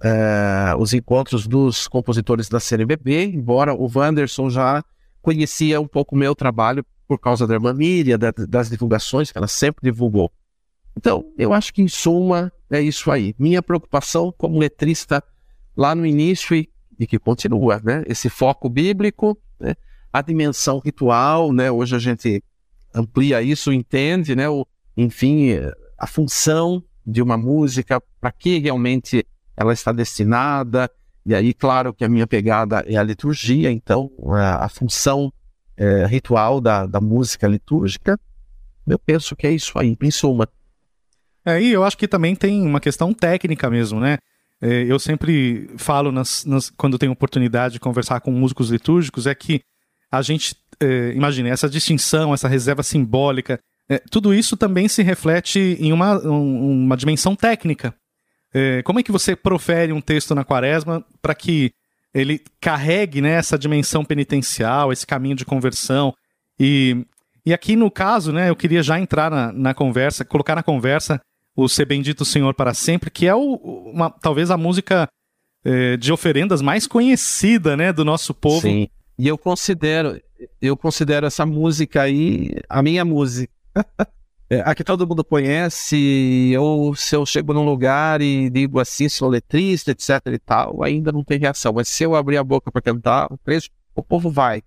[0.00, 4.82] uh, os encontros dos compositores da CNBB, embora o Wanderson já
[5.20, 9.38] conhecia um pouco o meu trabalho por causa da irmã Miriam, da, das divulgações que
[9.38, 10.32] ela sempre divulgou.
[10.96, 13.32] Então, eu acho que em suma é isso aí.
[13.38, 15.22] Minha preocupação como letrista
[15.76, 18.02] lá no início e, e que continua, né?
[18.06, 19.74] Esse foco bíblico, né?
[20.12, 21.70] a dimensão ritual, né?
[21.70, 22.44] Hoje a gente
[22.94, 24.48] amplia isso, entende, né?
[24.48, 25.52] O, enfim,
[25.98, 30.90] a função de uma música, para que realmente ela está destinada.
[31.24, 35.32] E aí, claro que a minha pegada é a liturgia, então a, a função
[35.76, 38.20] é, ritual da, da música litúrgica,
[38.86, 40.48] eu penso que é isso aí, em suma.
[41.44, 44.18] É, e eu acho que também tem uma questão técnica mesmo, né?
[44.62, 49.34] É, eu sempre falo nas, nas, quando tenho oportunidade de conversar com músicos litúrgicos é
[49.34, 49.60] que
[50.08, 55.58] a gente, é, imagine, essa distinção, essa reserva simbólica, é, tudo isso também se reflete
[55.80, 57.92] em uma, um, uma dimensão técnica.
[58.54, 61.72] É, como é que você profere um texto na quaresma para que
[62.14, 66.14] ele carregue né, essa dimensão penitencial, esse caminho de conversão?
[66.60, 67.04] E,
[67.44, 71.20] e aqui no caso, né, eu queria já entrar na, na conversa, colocar na conversa
[71.54, 73.54] o Ser Bendito Senhor para Sempre, que é o,
[73.92, 75.08] uma, talvez a música
[75.64, 78.62] é, de oferendas mais conhecida né, do nosso povo.
[78.62, 78.88] Sim,
[79.18, 80.20] e eu considero,
[80.60, 83.52] eu considero essa música aí a minha música.
[84.50, 89.28] é, aqui todo mundo conhece, eu, se eu chego num lugar e digo assim, sou
[89.28, 91.72] letrista, etc e tal, ainda não tem reação.
[91.72, 93.38] Mas se eu abrir a boca para cantar, o,
[93.94, 94.62] o povo vai.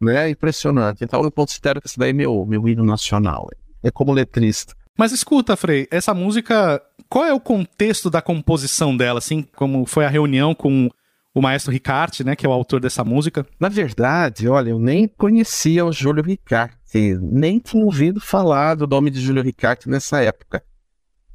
[0.00, 0.30] Né?
[0.30, 1.04] Impressionante.
[1.04, 3.48] Então eu considero que esse daí é meu, meu hino nacional.
[3.82, 4.74] É como letrista.
[4.98, 10.04] Mas escuta, Frei, essa música, qual é o contexto da composição dela, assim, como foi
[10.04, 10.90] a reunião com
[11.32, 13.46] o maestro Ricarte, né, que é o autor dessa música?
[13.60, 19.08] Na verdade, olha, eu nem conhecia o Júlio Ricarte, nem tinha ouvido falar do nome
[19.08, 20.64] de Júlio Ricarte nessa época.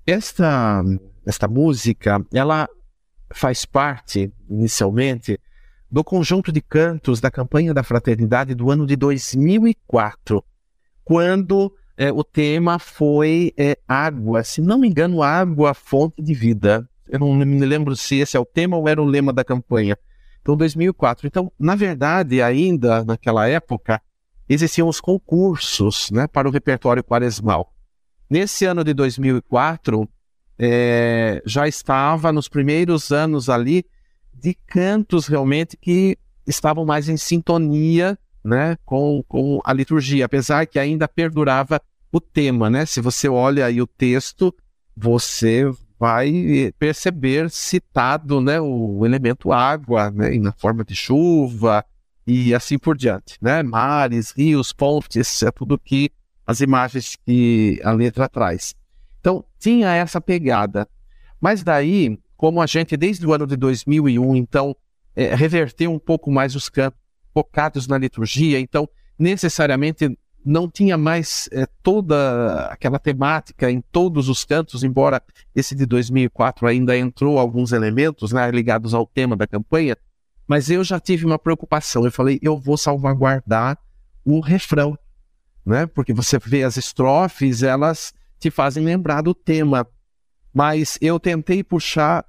[0.06, 0.84] Esta,
[1.26, 2.68] esta música, ela
[3.34, 5.40] faz parte, inicialmente,
[5.90, 10.44] do conjunto de cantos da campanha da fraternidade do ano de 2004,
[11.06, 16.88] quando é, o tema foi é, água, se não me engano, água, fonte de vida.
[17.08, 19.98] Eu não me lembro se esse é o tema ou era o lema da campanha.
[20.42, 21.28] Então, 2004.
[21.28, 24.02] Então, na verdade, ainda naquela época,
[24.50, 27.74] existiam os concursos né, para o repertório quaresmal.
[28.30, 30.10] Nesse ano de 2004,
[30.58, 33.86] é, já estava nos primeiros anos ali
[34.34, 40.78] de cantos realmente que estavam mais em sintonia né, com, com a liturgia, apesar que
[40.78, 42.86] ainda perdurava o tema, né?
[42.86, 44.54] Se você olha aí o texto,
[44.96, 51.84] você vai perceber citado, né, o elemento água, né, na forma de chuva
[52.28, 53.64] e assim por diante, né?
[53.64, 56.12] Mares, rios, pontes, é tudo que
[56.46, 58.76] as imagens que a letra traz.
[59.20, 60.88] Então, tinha essa pegada.
[61.40, 64.76] Mas daí, como a gente desde o ano de 2001, então,
[65.16, 67.00] é, reverteu um pouco mais os campos
[67.34, 74.44] focados na liturgia, então necessariamente não tinha mais é, toda aquela temática em todos os
[74.44, 75.22] cantos, embora
[75.56, 79.96] esse de 2004 ainda entrou alguns elementos né, ligados ao tema da campanha,
[80.48, 82.04] mas eu já tive uma preocupação.
[82.04, 83.78] Eu falei, eu vou salvaguardar
[84.26, 84.98] o refrão,
[85.66, 85.86] né?
[85.86, 89.88] Porque você vê as estrofes, elas te fazem lembrar do tema.
[90.54, 92.26] Mas eu tentei puxar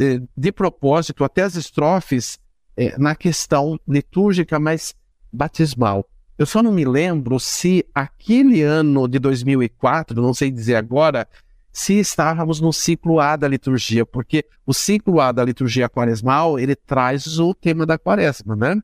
[0.00, 2.38] eh, de propósito até as estrofes
[2.78, 4.94] é, na questão litúrgica, mas
[5.32, 6.08] batismal.
[6.38, 11.26] Eu só não me lembro se aquele ano de 2004, não sei dizer agora,
[11.72, 16.76] se estávamos no ciclo A da liturgia, porque o ciclo A da liturgia quaresmal, ele
[16.76, 18.80] traz o tema da quaresma, né?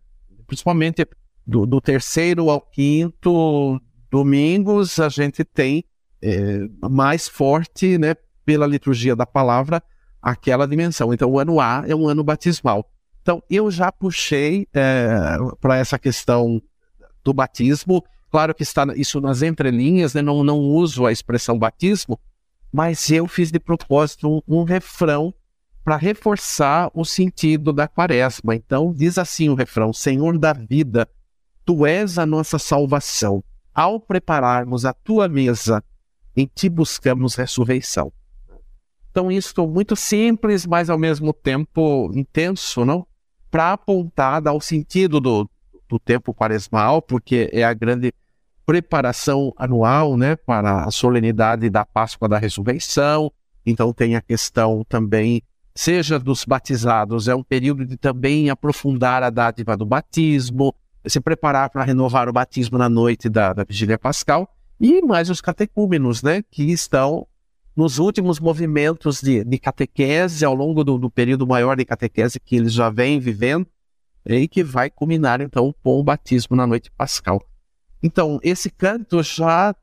[0.48, 1.06] Principalmente
[1.46, 3.80] do, do terceiro ao quinto
[4.10, 5.84] domingos, a gente tem
[6.20, 9.82] é, mais forte, né, pela liturgia da palavra,
[10.20, 11.12] aquela dimensão.
[11.14, 12.88] Então, o ano A é um ano batismal.
[13.24, 16.60] Então, eu já puxei é, para essa questão
[17.24, 18.04] do batismo.
[18.30, 20.20] Claro que está isso nas entrelinhas, né?
[20.20, 22.20] não, não uso a expressão batismo,
[22.70, 25.32] mas eu fiz de propósito um, um refrão
[25.82, 28.54] para reforçar o sentido da quaresma.
[28.54, 31.08] Então, diz assim o refrão: Senhor da vida,
[31.64, 33.42] tu és a nossa salvação.
[33.74, 35.82] Ao prepararmos a tua mesa,
[36.36, 38.12] em ti buscamos ressurreição.
[39.10, 43.06] Então, isso muito simples, mas ao mesmo tempo intenso, não?
[43.54, 45.48] Para apontar, dar o sentido do,
[45.88, 48.12] do tempo quaresmal, porque é a grande
[48.66, 53.30] preparação anual, né, para a solenidade da Páscoa da Ressurreição.
[53.64, 55.40] Então tem a questão também,
[55.72, 60.74] seja dos batizados, é um período de também aprofundar a dádiva do batismo,
[61.06, 65.40] se preparar para renovar o batismo na noite da, da Vigília Pascal, e mais os
[65.40, 67.24] catecúmenos, né, que estão
[67.76, 72.56] nos últimos movimentos de, de catequese, ao longo do, do período maior de catequese que
[72.56, 73.66] eles já vêm vivendo,
[74.26, 77.44] e que vai culminar então com o batismo na noite pascal.
[78.02, 79.74] Então, esse canto já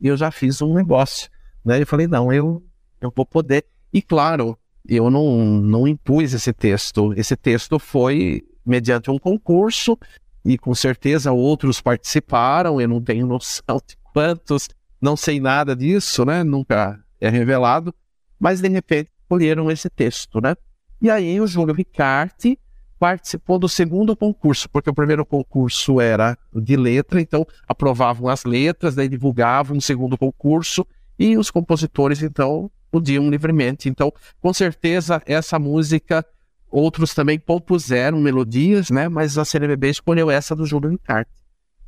[0.00, 1.30] eu já fiz um negócio,
[1.64, 1.80] né?
[1.80, 2.62] Eu falei, não, eu
[3.00, 3.64] eu vou poder.
[3.92, 7.14] E claro, eu não não impus esse texto.
[7.16, 9.98] Esse texto foi mediante um concurso
[10.44, 14.68] e com certeza outros participaram, eu não tenho noção de quantos,
[15.00, 16.44] não sei nada disso, né?
[16.44, 17.94] Nunca é revelado,
[18.38, 20.54] mas de repente escolheram esse texto, né?
[21.00, 22.58] E aí o Júlio Ricarte
[22.98, 28.94] participou do segundo concurso, porque o primeiro concurso era de letra, então aprovavam as letras,
[28.94, 30.86] daí divulgavam um segundo concurso
[31.18, 33.88] e os compositores então podiam livremente.
[33.88, 36.24] Então, com certeza essa música
[36.70, 41.28] outros também compuseram melodias, né, mas a CNBB escolheu essa do Júlio Ricardo.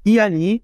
[0.04, 0.62] E ali,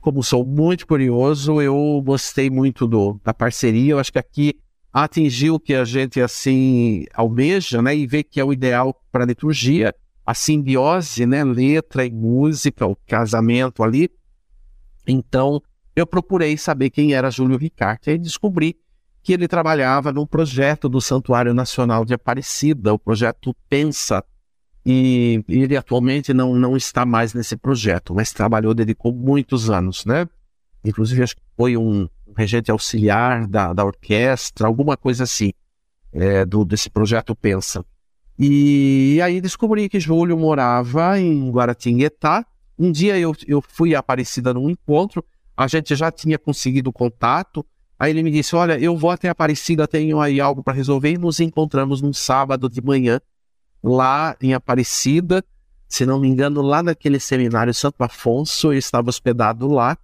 [0.00, 4.54] como sou muito curioso, eu gostei muito do, da parceria, eu acho que aqui
[4.92, 9.24] atingir o que a gente assim almeja, né, e ver que é o ideal para
[9.24, 14.10] a liturgia, a simbiose, né, letra e música, o casamento ali.
[15.06, 15.62] Então,
[15.94, 18.76] eu procurei saber quem era Júlio Ricardo e descobri
[19.22, 24.24] que ele trabalhava no projeto do Santuário Nacional de Aparecida, o projeto Pensa,
[24.84, 30.26] e ele atualmente não, não está mais nesse projeto, mas trabalhou, dedicou muitos anos, né?
[30.84, 35.52] Inclusive, acho que foi um, regente auxiliar da, da orquestra, alguma coisa assim,
[36.12, 37.84] é, do, desse projeto Pensa.
[38.38, 42.46] E aí descobri que Júlio morava em Guaratinguetá.
[42.78, 45.22] Um dia eu, eu fui Aparecida num encontro,
[45.54, 47.64] a gente já tinha conseguido contato.
[47.98, 51.10] Aí ele me disse: Olha, eu vou até Aparecida, tenho aí algo para resolver.
[51.10, 53.20] E nos encontramos num sábado de manhã,
[53.82, 55.44] lá em Aparecida.
[55.88, 59.98] Se não me engano, lá naquele seminário Santo Afonso, eu estava hospedado lá.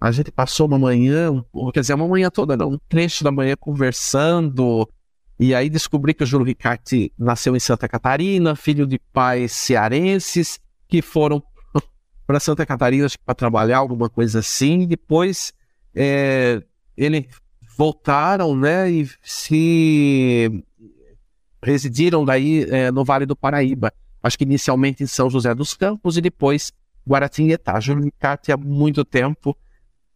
[0.00, 3.56] A gente passou uma manhã, quer dizer, uma manhã toda, não, um trecho da manhã
[3.58, 4.88] conversando.
[5.38, 10.60] E aí descobri que o Júlio Ricarte nasceu em Santa Catarina, filho de pais cearenses
[10.86, 11.42] que foram
[12.26, 14.86] para Santa Catarina para trabalhar, alguma coisa assim.
[14.86, 15.52] Depois
[15.94, 16.62] é,
[16.96, 17.26] eles
[17.76, 20.64] voltaram, né, e se
[21.66, 23.92] residiram daí é, no Vale do Paraíba.
[24.22, 26.72] Acho que inicialmente em São José dos Campos e depois
[27.06, 27.78] Guaratinguetá.
[27.80, 29.56] Júlio Ricarte há muito tempo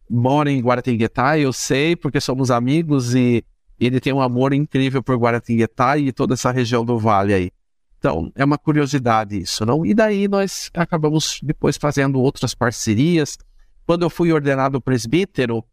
[0.09, 3.43] mora em Guaratinguetá, eu sei, porque somos amigos e
[3.79, 7.51] ele tem um amor incrível por Guaratinguetá e toda essa região do vale aí.
[7.97, 9.85] Então, é uma curiosidade isso, não?
[9.85, 13.37] E daí nós acabamos depois fazendo outras parcerias.
[13.85, 15.63] Quando eu fui ordenado presbítero,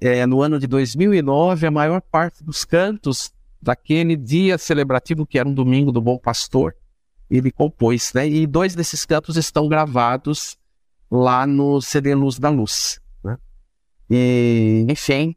[0.00, 3.30] é, no ano de 2009, a maior parte dos cantos
[3.66, 6.72] daquele dia celebrativo, que era um domingo do Bom Pastor,
[7.28, 8.28] ele compôs, né?
[8.28, 10.56] E dois desses cantos estão gravados
[11.10, 13.00] lá no CD Luz da Luz.
[14.08, 15.34] E, enfim,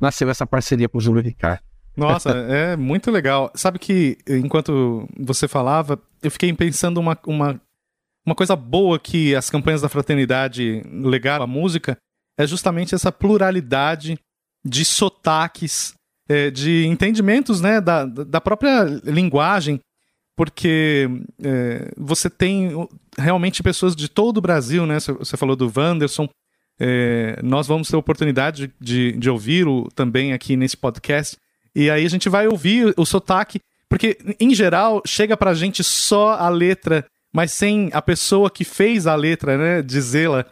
[0.00, 1.60] nasceu essa parceria com o Júlio Ricardo.
[1.96, 3.50] Nossa, é muito legal.
[3.56, 7.60] Sabe que enquanto você falava, eu fiquei pensando uma, uma,
[8.24, 11.98] uma coisa boa que as campanhas da fraternidade legaram à música
[12.38, 14.16] é justamente essa pluralidade
[14.64, 15.95] de sotaques,
[16.28, 19.80] é, de entendimentos né, da, da própria linguagem,
[20.36, 21.08] porque
[21.42, 22.70] é, você tem
[23.16, 24.98] realmente pessoas de todo o Brasil, né?
[25.00, 26.28] Você falou do Wanderson,
[26.78, 31.36] é, nós vamos ter oportunidade de, de ouvir-o também aqui nesse podcast.
[31.74, 36.32] E aí a gente vai ouvir o sotaque, porque em geral chega pra gente só
[36.32, 40.44] a letra, mas sem a pessoa que fez a letra, né, dizê-la.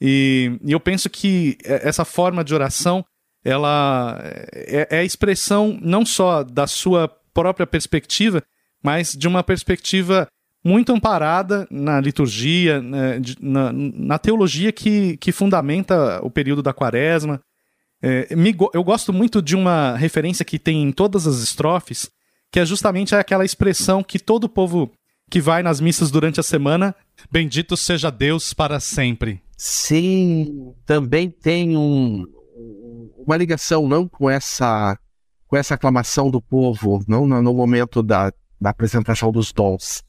[0.00, 3.04] E, e eu penso que essa forma de oração
[3.44, 4.20] ela
[4.52, 8.42] é, é a expressão não só da sua própria perspectiva,
[8.82, 10.28] mas de uma perspectiva
[10.64, 17.40] muito amparada na liturgia, né, na, na, teologia que, que fundamenta o período da quaresma.
[18.00, 18.28] É,
[18.72, 22.10] eu gosto muito de uma referência que tem em todas as estrofes,
[22.50, 24.92] que é justamente aquela expressão que todo povo
[25.30, 26.94] que vai nas missas durante a semana,
[27.30, 29.40] bendito seja Deus para sempre.
[29.56, 32.24] Sim, também tem um,
[33.26, 34.98] uma ligação não com essa
[35.46, 40.02] com essa aclamação do povo, não no momento da, da apresentação dos dons.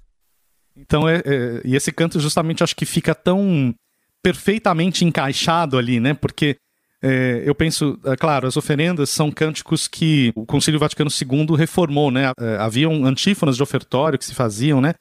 [0.76, 3.76] Então, é, é, e esse canto justamente acho que fica tão
[4.24, 6.14] perfeitamente encaixado ali, né?
[6.14, 6.56] Porque
[7.02, 12.10] é, eu penso, é, claro, as oferendas são cânticos que o Concílio Vaticano II reformou,
[12.10, 12.32] né?
[12.40, 14.94] É, haviam antífonas de ofertório que se faziam, né?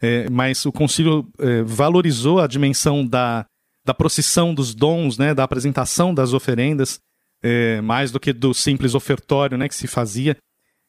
[0.00, 1.26] É, mas o Concílio
[1.64, 3.46] valorizou a dimensão da,
[3.82, 5.32] da procissão dos dons, né?
[5.32, 7.00] Da apresentação das oferendas
[7.42, 10.36] é, mais do que do simples ofertório né, que se fazia.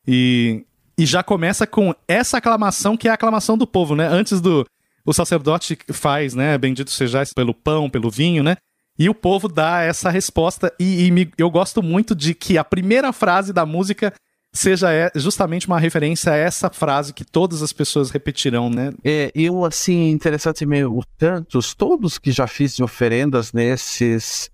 [0.07, 0.65] E,
[0.97, 4.07] e já começa com essa aclamação que é a aclamação do povo, né?
[4.07, 4.65] Antes do
[5.05, 6.57] o sacerdote faz, né?
[6.57, 8.57] Bendito sejais pelo pão, pelo vinho, né?
[8.99, 10.73] E o povo dá essa resposta.
[10.79, 14.13] E, e me, eu gosto muito de que a primeira frase da música
[14.53, 18.91] seja é, justamente uma referência a essa frase que todas as pessoas repetirão, né?
[19.03, 24.49] É, eu, assim, interessante mesmo, tantos, todos que já fiz de oferendas nesses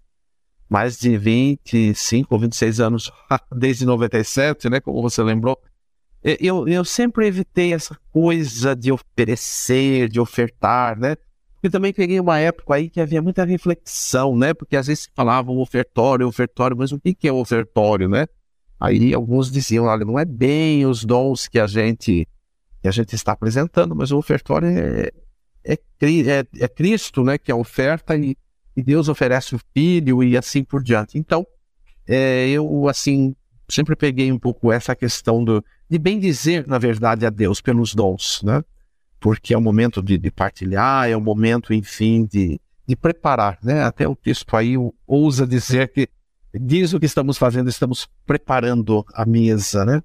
[0.73, 3.11] mais de 25 ou 26 anos,
[3.55, 5.61] desde 97, né, como você lembrou,
[6.23, 11.15] eu, eu sempre evitei essa coisa de oferecer, de ofertar, né?
[11.53, 14.53] Porque também peguei uma época aí que havia muita reflexão, né?
[14.53, 18.25] Porque às vezes falavam ofertório, ofertório, mas o que, é ofertório, né?
[18.79, 22.27] Aí alguns diziam, olha, não é bem os dons que a gente
[22.81, 25.11] que a gente está apresentando, mas o ofertório é,
[25.65, 27.37] é, é, é Cristo, né?
[27.37, 28.35] Que é a oferta e,
[28.75, 31.17] e Deus oferece o filho e assim por diante.
[31.17, 31.45] Então,
[32.07, 33.35] é, eu, assim,
[33.69, 37.93] sempre peguei um pouco essa questão do, de bem dizer, na verdade, a Deus pelos
[37.93, 38.63] dons, né?
[39.19, 43.83] Porque é o momento de, de partilhar, é o momento, enfim, de, de preparar, né?
[43.83, 44.75] Até o texto aí
[45.07, 46.09] ousa dizer que
[46.53, 50.03] diz o que estamos fazendo, estamos preparando a mesa, né?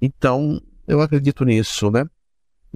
[0.00, 2.04] Então, eu acredito nisso, né?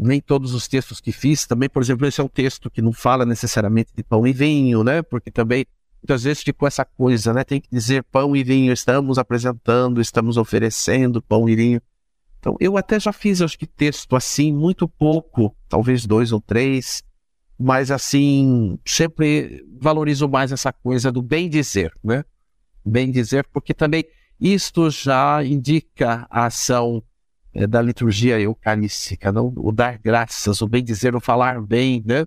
[0.01, 2.92] Nem todos os textos que fiz, também, por exemplo, esse é um texto que não
[2.92, 5.03] fala necessariamente de pão e vinho, né?
[5.03, 5.66] Porque também
[6.01, 7.42] muitas vezes ficou essa coisa, né?
[7.42, 11.82] Tem que dizer pão e vinho, estamos apresentando, estamos oferecendo pão e vinho.
[12.38, 17.03] Então, eu até já fiz, acho que texto assim, muito pouco, talvez dois ou três,
[17.59, 22.24] mas assim, sempre valorizo mais essa coisa do bem dizer, né?
[22.84, 24.05] Bem dizer, porque também
[24.40, 27.03] isto já indica a ação
[27.55, 29.53] é, da liturgia eucarística, não?
[29.57, 32.24] o dar graças, o bem dizer, o falar bem, né?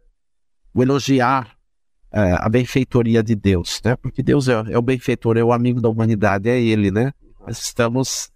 [0.74, 1.56] o elogiar
[2.12, 3.96] é, a benfeitoria de Deus, né?
[3.96, 7.14] porque Deus é, é, o benfeitor, é o amigo da humanidade, é Ele, né?
[7.40, 8.30] Nós estamos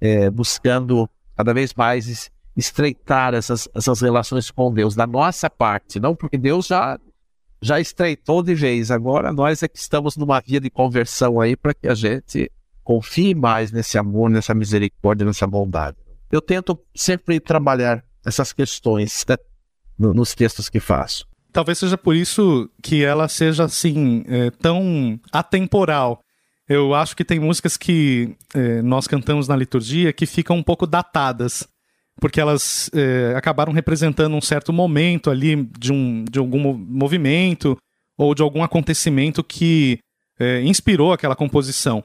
[0.00, 6.14] é, buscando cada vez mais estreitar essas, essas relações com Deus, da nossa parte, não
[6.14, 6.98] porque Deus já
[7.62, 11.72] já estreitou de vez, agora nós é que estamos numa via de conversão aí para
[11.72, 12.52] que a gente
[12.84, 15.96] confie mais nesse amor, nessa misericórdia, nessa bondade
[16.30, 19.36] eu tento sempre trabalhar essas questões né,
[19.98, 21.26] nos textos que faço.
[21.52, 26.20] Talvez seja por isso que ela seja assim é, tão atemporal.
[26.68, 30.86] Eu acho que tem músicas que é, nós cantamos na liturgia que ficam um pouco
[30.86, 31.66] datadas,
[32.20, 37.78] porque elas é, acabaram representando um certo momento ali de, um, de algum movimento
[38.18, 39.98] ou de algum acontecimento que
[40.38, 42.02] é, inspirou aquela composição.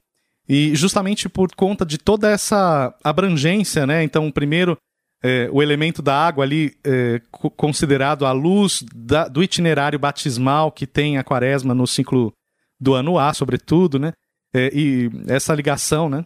[0.54, 4.04] E justamente por conta de toda essa abrangência, né?
[4.04, 4.78] Então, primeiro,
[5.24, 7.22] é, o elemento da água ali é,
[7.56, 12.34] considerado a luz da, do itinerário batismal que tem a quaresma no ciclo
[12.78, 14.12] do ano A, sobretudo, né?
[14.54, 16.26] É, e essa ligação, né?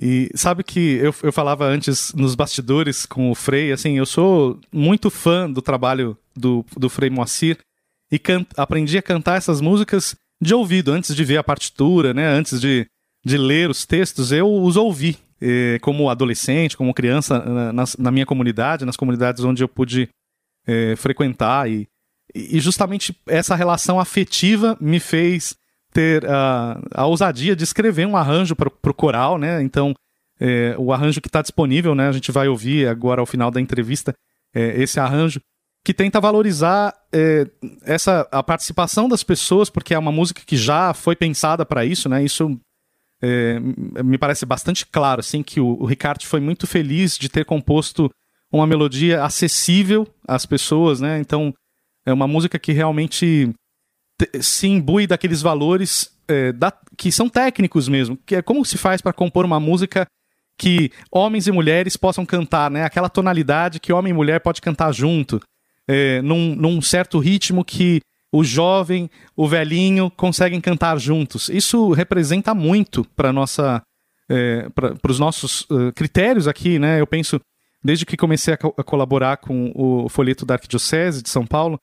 [0.00, 4.58] E sabe que eu, eu falava antes nos bastidores com o Frei, assim, eu sou
[4.72, 7.58] muito fã do trabalho do, do Frei Moacir
[8.10, 8.18] e
[8.56, 12.26] aprendi a cantar essas músicas de ouvido, antes de ver a partitura, né?
[12.26, 12.86] Antes de
[13.24, 17.38] de ler os textos, eu os ouvi eh, como adolescente, como criança,
[17.72, 20.08] na, na, minha comunidade, nas comunidades onde eu pude
[20.66, 21.70] eh, frequentar.
[21.70, 21.88] E,
[22.34, 25.56] e justamente essa relação afetiva me fez
[25.92, 29.62] ter a, a ousadia de escrever um arranjo para o coral, né?
[29.62, 29.94] Então,
[30.38, 32.08] eh, o arranjo que está disponível, né?
[32.08, 34.14] A gente vai ouvir agora ao final da entrevista
[34.52, 35.40] esse arranjo
[35.84, 36.92] que tenta valorizar
[37.84, 42.08] essa a participação das pessoas, porque é uma música que já foi pensada para isso,
[42.08, 42.24] né?
[42.24, 42.60] Isso
[43.22, 43.60] é,
[44.02, 48.10] me parece bastante claro assim que o, o Ricardo foi muito feliz de ter composto
[48.50, 51.20] uma melodia acessível às pessoas, né?
[51.20, 51.54] Então
[52.04, 53.50] é uma música que realmente
[54.40, 59.00] se imbui daqueles valores é, da, que são técnicos mesmo, que é como se faz
[59.00, 60.06] para compor uma música
[60.58, 62.84] que homens e mulheres possam cantar, né?
[62.84, 65.40] Aquela tonalidade que homem e mulher pode cantar junto,
[65.88, 68.00] é, num, num certo ritmo que
[68.32, 71.48] o jovem, o velhinho conseguem cantar juntos.
[71.48, 73.82] Isso representa muito para nossa,
[74.28, 77.00] é, para os nossos uh, critérios aqui, né?
[77.00, 77.40] Eu penso
[77.82, 81.78] desde que comecei a, co a colaborar com o folheto da Arquidiocese de São Paulo,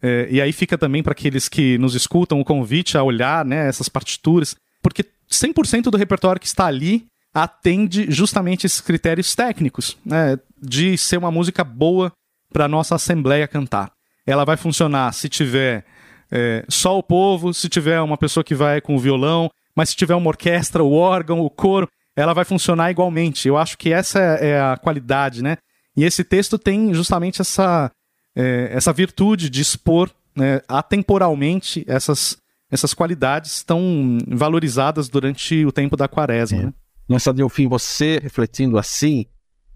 [0.00, 3.68] é, e aí fica também para aqueles que nos escutam o convite a olhar né,
[3.68, 10.38] essas partituras, porque 100% do repertório que está ali atende justamente esses critérios técnicos, né,
[10.60, 12.12] de ser uma música boa
[12.52, 13.90] para nossa assembleia cantar.
[14.28, 15.84] Ela vai funcionar se tiver
[16.30, 19.96] é, só o povo, se tiver uma pessoa que vai com o violão, mas se
[19.96, 23.48] tiver uma orquestra, o órgão, o coro, ela vai funcionar igualmente.
[23.48, 25.56] Eu acho que essa é a qualidade, né?
[25.96, 27.90] E esse texto tem justamente essa,
[28.36, 32.36] é, essa virtude de expor né, atemporalmente essas,
[32.70, 36.58] essas qualidades tão valorizadas durante o tempo da quaresma.
[36.58, 36.62] É.
[36.66, 36.74] Né?
[37.08, 39.26] Nossa, Delfim, você refletindo assim,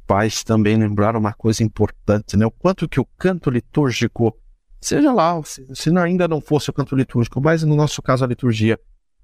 [0.07, 2.44] faz também lembrar uma coisa importante, né?
[2.44, 4.36] O quanto que o canto litúrgico,
[4.83, 5.64] seja lá, se,
[5.99, 8.78] ainda não fosse o canto litúrgico, mas no nosso caso a liturgia,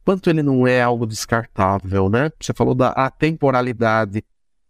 [0.04, 2.30] quanto ele não é algo descartável, né?
[2.40, 4.24] Você falou da atemporalidade.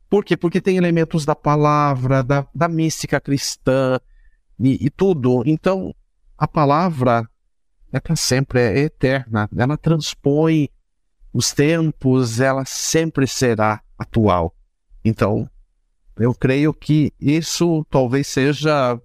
[0.08, 0.36] Por quê?
[0.36, 4.00] Porque tem elementos da palavra, da, da mística cristã
[4.58, 5.42] e, e tudo.
[5.46, 5.94] Então,
[6.36, 7.28] a palavra
[7.92, 9.48] é para sempre, é eterna.
[9.56, 10.70] Ela transpõe
[11.32, 14.54] os tempos, ela sempre será atual.
[15.04, 15.48] Então,
[16.18, 19.00] eu creio que isso talvez seja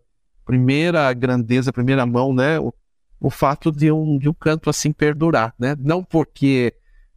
[0.45, 2.59] primeira grandeza, primeira mão, né?
[3.23, 5.77] o fato de um, de um canto assim perdurar, né?
[5.79, 6.73] Não porque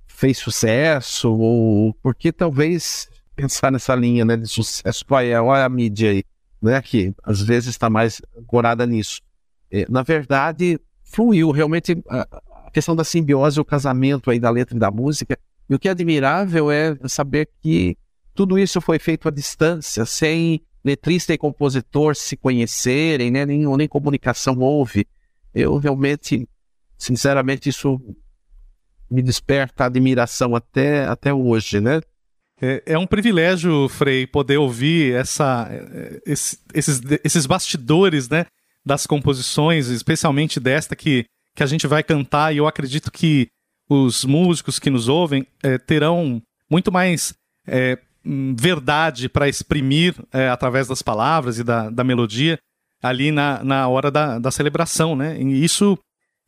[0.07, 5.68] fez sucesso ou porque talvez pensar nessa linha né, de sucesso, pai, é, olha a
[5.68, 6.22] mídia aí,
[6.62, 9.20] né, que às vezes está mais ancorada nisso.
[9.68, 14.81] É, na verdade, fluiu realmente a, questão da simbiose, o casamento aí da letra e
[14.81, 15.37] da música.
[15.68, 17.99] E o que é admirável é saber que
[18.33, 23.89] tudo isso foi feito à distância, sem letrista e compositor se conhecerem, né, nem, nem
[23.89, 25.07] comunicação houve
[25.57, 26.47] eu realmente,
[26.99, 27.99] sinceramente, isso
[29.11, 32.03] me desperta admiração até, até hoje, né?
[32.61, 38.45] É, é um privilégio, Frei, poder ouvir essa, é, esse, esses, esses bastidores, né,
[38.84, 41.24] das composições, especialmente desta que,
[41.55, 43.49] que a gente vai cantar, e eu acredito que
[43.89, 47.32] os músicos que nos ouvem é, terão muito mais
[47.66, 47.99] é,
[48.57, 52.59] verdade para exprimir é, através das palavras e da, da melodia
[53.03, 55.41] ali na, na hora da, da celebração, né?
[55.41, 55.99] E isso,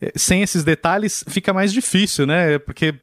[0.01, 2.59] eh, sem esses detalhes, fica mais difícil, né?
[2.59, 2.95] Porque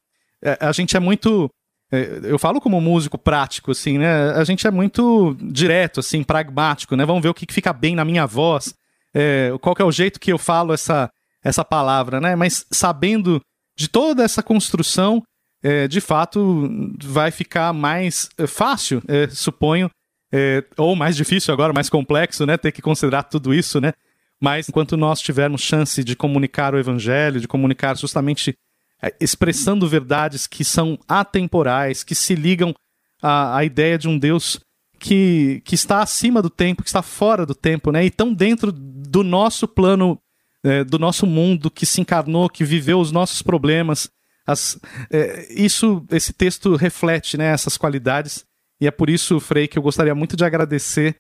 [0.44, 1.50] eh, a gente é muito.
[1.92, 4.32] Eh, eu falo como músico prático, assim, né?
[4.32, 7.06] A gente é muito direto, assim, pragmático, né?
[7.06, 8.74] Vamos ver o que fica bem na minha voz,
[9.14, 11.10] é, qual é o jeito que eu falo essa,
[11.44, 12.36] essa palavra, né?
[12.36, 13.42] Mas sabendo
[13.78, 15.22] de toda essa construção,
[15.66, 16.70] é, de fato,
[17.04, 19.90] vai ficar mais fácil, é, suponho,
[20.32, 22.56] é, ou mais difícil agora, mais complexo, né?
[22.56, 23.92] Ter que considerar tudo isso, né?
[24.40, 28.56] Mas enquanto nós tivermos chance de comunicar o evangelho, de comunicar justamente
[29.02, 32.72] é, expressando verdades que são atemporais, que se ligam
[33.20, 34.60] à, à ideia de um Deus
[35.00, 38.06] que, que está acima do tempo, que está fora do tempo, né?
[38.06, 40.20] E tão dentro do nosso plano,
[40.64, 44.12] é, do nosso mundo, que se encarnou, que viveu os nossos problemas.
[44.46, 44.80] As,
[45.10, 48.46] é, isso, esse texto reflete né, essas qualidades
[48.80, 51.16] e é por isso, Frei, que eu gostaria muito de agradecer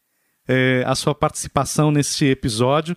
[0.47, 2.95] é, a sua participação neste episódio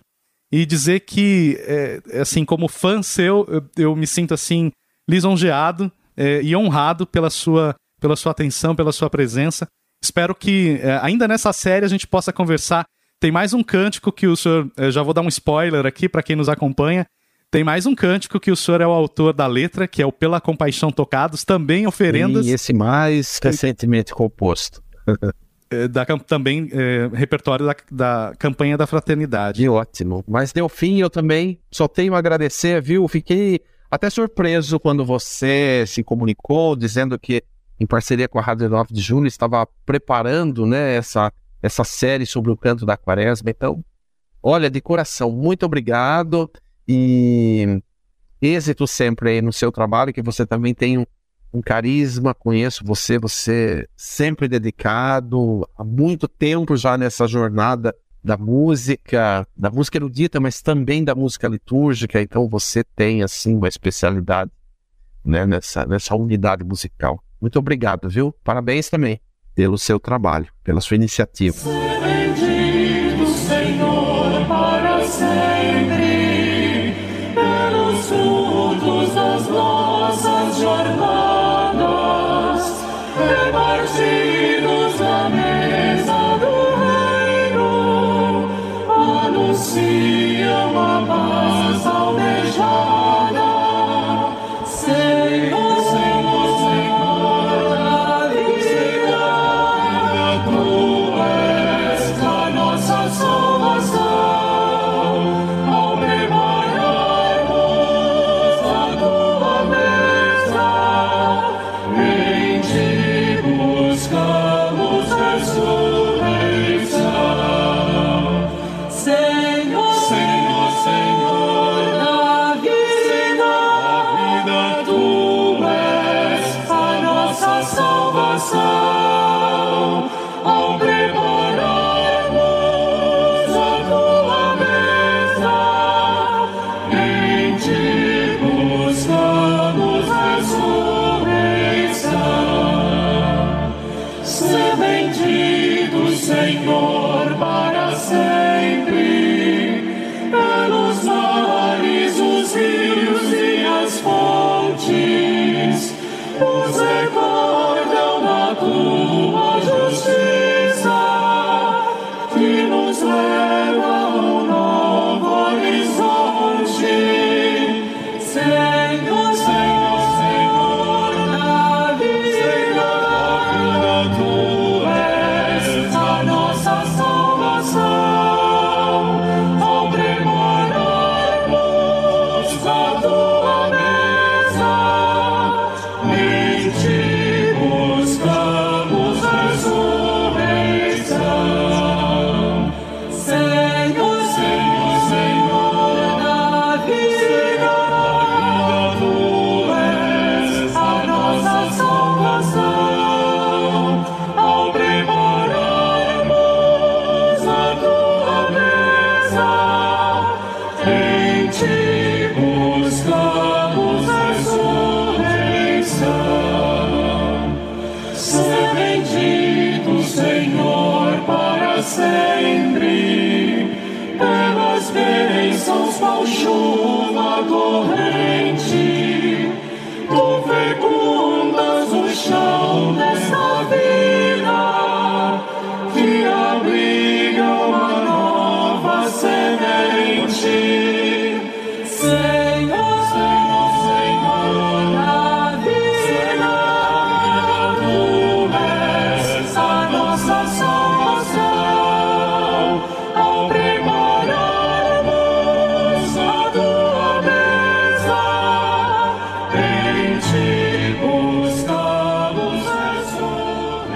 [0.51, 4.71] e dizer que, é, assim, como fã seu, eu, eu me sinto assim
[5.07, 9.67] lisonjeado é, e honrado pela sua, pela sua atenção, pela sua presença.
[10.03, 12.85] Espero que é, ainda nessa série a gente possa conversar.
[13.19, 16.23] Tem mais um cântico que o senhor, é, já vou dar um spoiler aqui para
[16.23, 17.05] quem nos acompanha,
[17.51, 20.11] tem mais um cântico que o senhor é o autor da letra, que é o
[20.11, 22.45] Pela Compaixão Tocados, também oferendas.
[22.45, 24.81] E esse mais recentemente composto.
[25.71, 29.61] É, da, também é, repertório da, da campanha da fraternidade.
[29.61, 30.23] Que ótimo.
[30.27, 33.07] Mas deu fim, eu também só tenho a agradecer, viu?
[33.07, 37.43] Fiquei até surpreso quando você se comunicou, dizendo que,
[37.79, 41.31] em parceria com a Rádio 9 de Junho, estava preparando né, essa,
[41.61, 43.51] essa série sobre o canto da quaresma.
[43.51, 43.85] Então,
[44.41, 46.49] olha, de coração, muito obrigado
[46.91, 47.83] e
[48.41, 51.05] êxito sempre aí no seu trabalho, que você também tem um,
[51.53, 59.47] um carisma, conheço você, você sempre dedicado, há muito tempo já nessa jornada da música,
[59.55, 64.49] da música erudita, mas também da música litúrgica, então você tem assim uma especialidade
[65.23, 67.23] né, nessa, nessa unidade musical.
[67.39, 68.33] Muito obrigado, viu?
[68.43, 69.21] Parabéns também
[69.53, 71.69] pelo seu trabalho, pela sua iniciativa.
[72.01, 75.58] Bendito Senhor para sempre.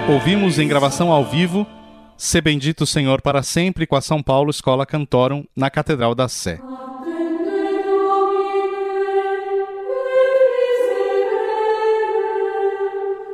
[0.06, 1.66] Ouvimos em gravação ao vivo
[2.14, 6.60] Se Bendito Senhor para Sempre com a São Paulo Escola Cantorum na Catedral da Sé.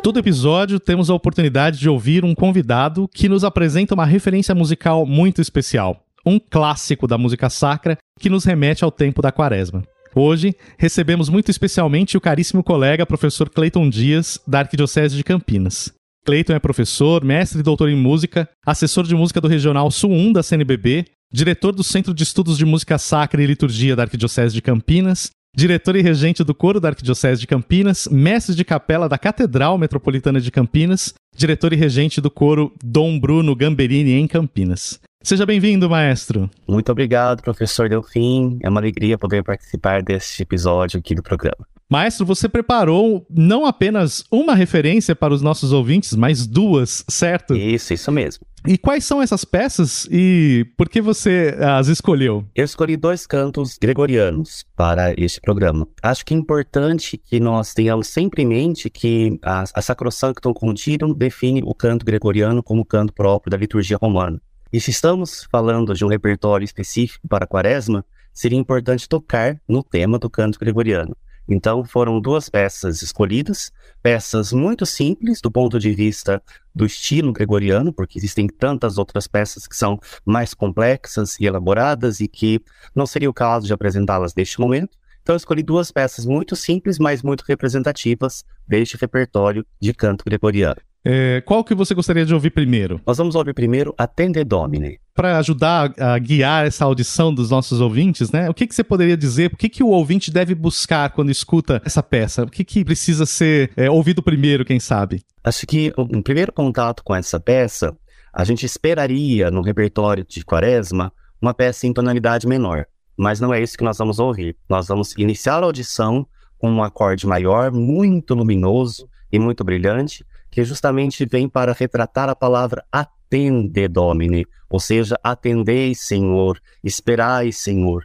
[0.00, 5.04] Todo episódio temos a oportunidade de ouvir um convidado que nos apresenta uma referência musical
[5.04, 9.82] muito especial, um clássico da música sacra que nos remete ao tempo da quaresma.
[10.14, 15.99] Hoje, recebemos muito especialmente o caríssimo colega professor Cleiton Dias, da Arquidiocese de Campinas.
[16.30, 20.34] Cleiton é professor, mestre e doutor em música, assessor de música do Regional Sul 1
[20.34, 24.62] da CNBB, diretor do Centro de Estudos de Música Sacra e Liturgia da Arquidiocese de
[24.62, 29.76] Campinas, diretor e regente do Coro da Arquidiocese de Campinas, mestre de capela da Catedral
[29.76, 35.00] Metropolitana de Campinas, diretor e regente do Coro Dom Bruno Gamberini em Campinas.
[35.22, 36.48] Seja bem-vindo, maestro.
[36.66, 38.58] Muito obrigado, professor Delfim.
[38.62, 41.66] É uma alegria poder participar deste episódio aqui do programa.
[41.90, 47.54] Maestro, você preparou não apenas uma referência para os nossos ouvintes, mas duas, certo?
[47.54, 48.46] Isso, isso mesmo.
[48.66, 52.46] E quais são essas peças e por que você as escolheu?
[52.54, 55.86] Eu escolhi dois cantos gregorianos para este programa.
[56.02, 61.12] Acho que é importante que nós tenhamos sempre em mente que a, a Sacrosanctum Continuum
[61.12, 64.40] define o canto gregoriano como canto próprio da liturgia romana.
[64.72, 69.82] E se estamos falando de um repertório específico para a quaresma, seria importante tocar no
[69.82, 71.16] tema do canto gregoriano.
[71.48, 76.40] Então foram duas peças escolhidas, peças muito simples do ponto de vista
[76.72, 82.28] do estilo gregoriano, porque existem tantas outras peças que são mais complexas e elaboradas e
[82.28, 82.60] que
[82.94, 84.96] não seria o caso de apresentá-las neste momento.
[85.20, 90.80] Então escolhi duas peças muito simples, mas muito representativas deste repertório de canto gregoriano.
[91.04, 93.00] É, qual que você gostaria de ouvir primeiro?
[93.06, 94.98] Nós vamos ouvir primeiro Attende Domine.
[95.14, 98.50] Para ajudar a, a guiar essa audição dos nossos ouvintes, né?
[98.50, 99.50] O que, que você poderia dizer?
[99.52, 102.44] O que, que o ouvinte deve buscar quando escuta essa peça?
[102.44, 105.22] O que, que precisa ser é, ouvido primeiro, quem sabe?
[105.42, 107.96] Acho que o um primeiro contato com essa peça,
[108.32, 112.84] a gente esperaria no repertório de Quaresma uma peça em tonalidade menor,
[113.16, 114.54] mas não é isso que nós vamos ouvir.
[114.68, 116.26] Nós vamos iniciar a audição
[116.58, 122.34] com um acorde maior, muito luminoso e muito brilhante, que justamente vem para retratar a
[122.34, 128.04] palavra attende domine, ou seja, atendei, Senhor, esperai, Senhor.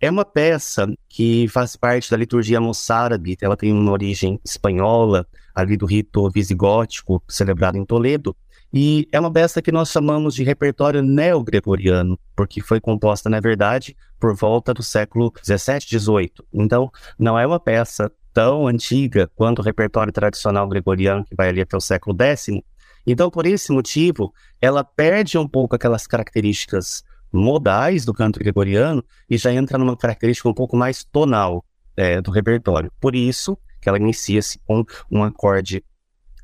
[0.00, 5.76] É uma peça que faz parte da liturgia moçárabe, ela tem uma origem espanhola, ali
[5.76, 8.34] do rito visigótico, celebrado em Toledo,
[8.74, 13.94] e é uma peça que nós chamamos de repertório neo-gregoriano, porque foi composta, na verdade,
[14.18, 16.42] por volta do século 17, 18.
[16.50, 21.60] Então, não é uma peça tão antiga quanto o repertório tradicional gregoriano, que vai ali
[21.60, 22.46] até o século X.
[23.06, 27.02] Então, por esse motivo, ela perde um pouco aquelas características
[27.32, 31.64] modais do canto gregoriano e já entra numa característica um pouco mais tonal
[31.96, 32.92] é, do repertório.
[33.00, 35.84] Por isso que ela inicia-se com um acorde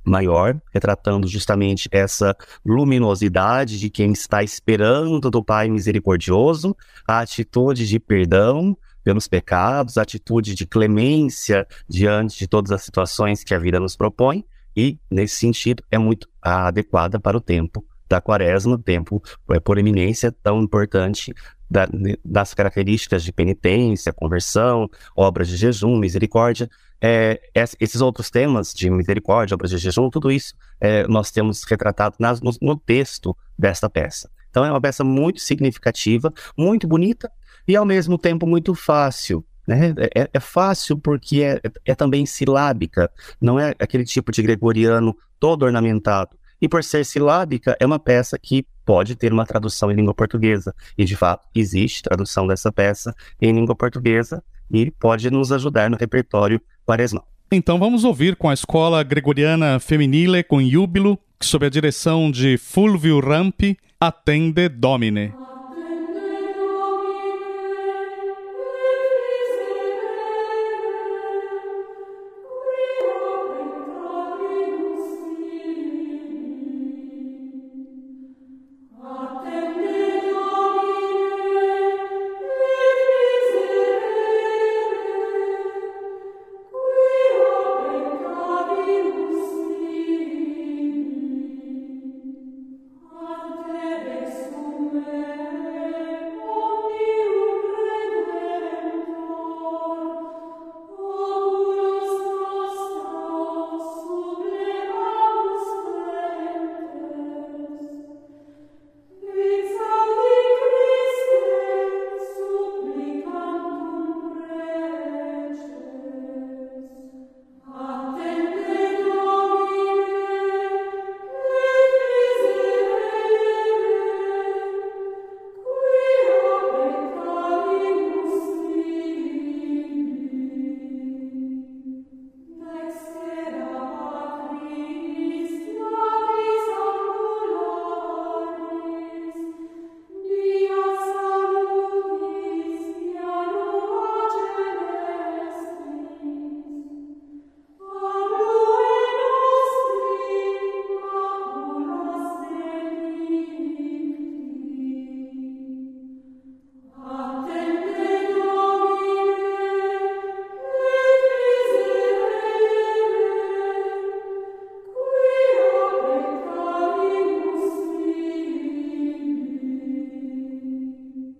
[0.04, 2.34] maior, retratando justamente essa
[2.64, 6.74] luminosidade de quem está esperando do Pai misericordioso,
[7.06, 13.54] a atitude de perdão pelos pecados, atitude de clemência diante de todas as situações que
[13.54, 14.44] a vida nos propõe,
[14.76, 20.32] e, nesse sentido, é muito adequada para o tempo da quaresma, tempo é, por eminência
[20.32, 21.34] tão importante
[21.70, 21.86] da,
[22.24, 26.70] das características de penitência, conversão, obras de jejum, misericórdia.
[27.00, 27.40] É,
[27.80, 32.40] esses outros temas de misericórdia, obras de jejum, tudo isso é, nós temos retratado nas,
[32.40, 34.30] no, no texto desta peça.
[34.50, 37.30] Então é uma peça muito significativa, muito bonita
[37.68, 39.44] e ao mesmo tempo muito fácil.
[39.66, 39.94] Né?
[40.14, 45.64] É, é, fácil porque é, é, também silábica, não é aquele tipo de gregoriano todo
[45.64, 46.30] ornamentado.
[46.60, 50.74] E por ser silábica, é uma peça que pode ter uma tradução em língua portuguesa.
[50.96, 55.96] E de fato, existe tradução dessa peça em língua portuguesa e pode nos ajudar no
[55.96, 57.28] repertório quaresmal.
[57.52, 63.20] Então vamos ouvir com a Escola Gregoriana Feminile com Júbilo, sob a direção de Fulvio
[63.20, 65.32] Rampi, Atende Domine.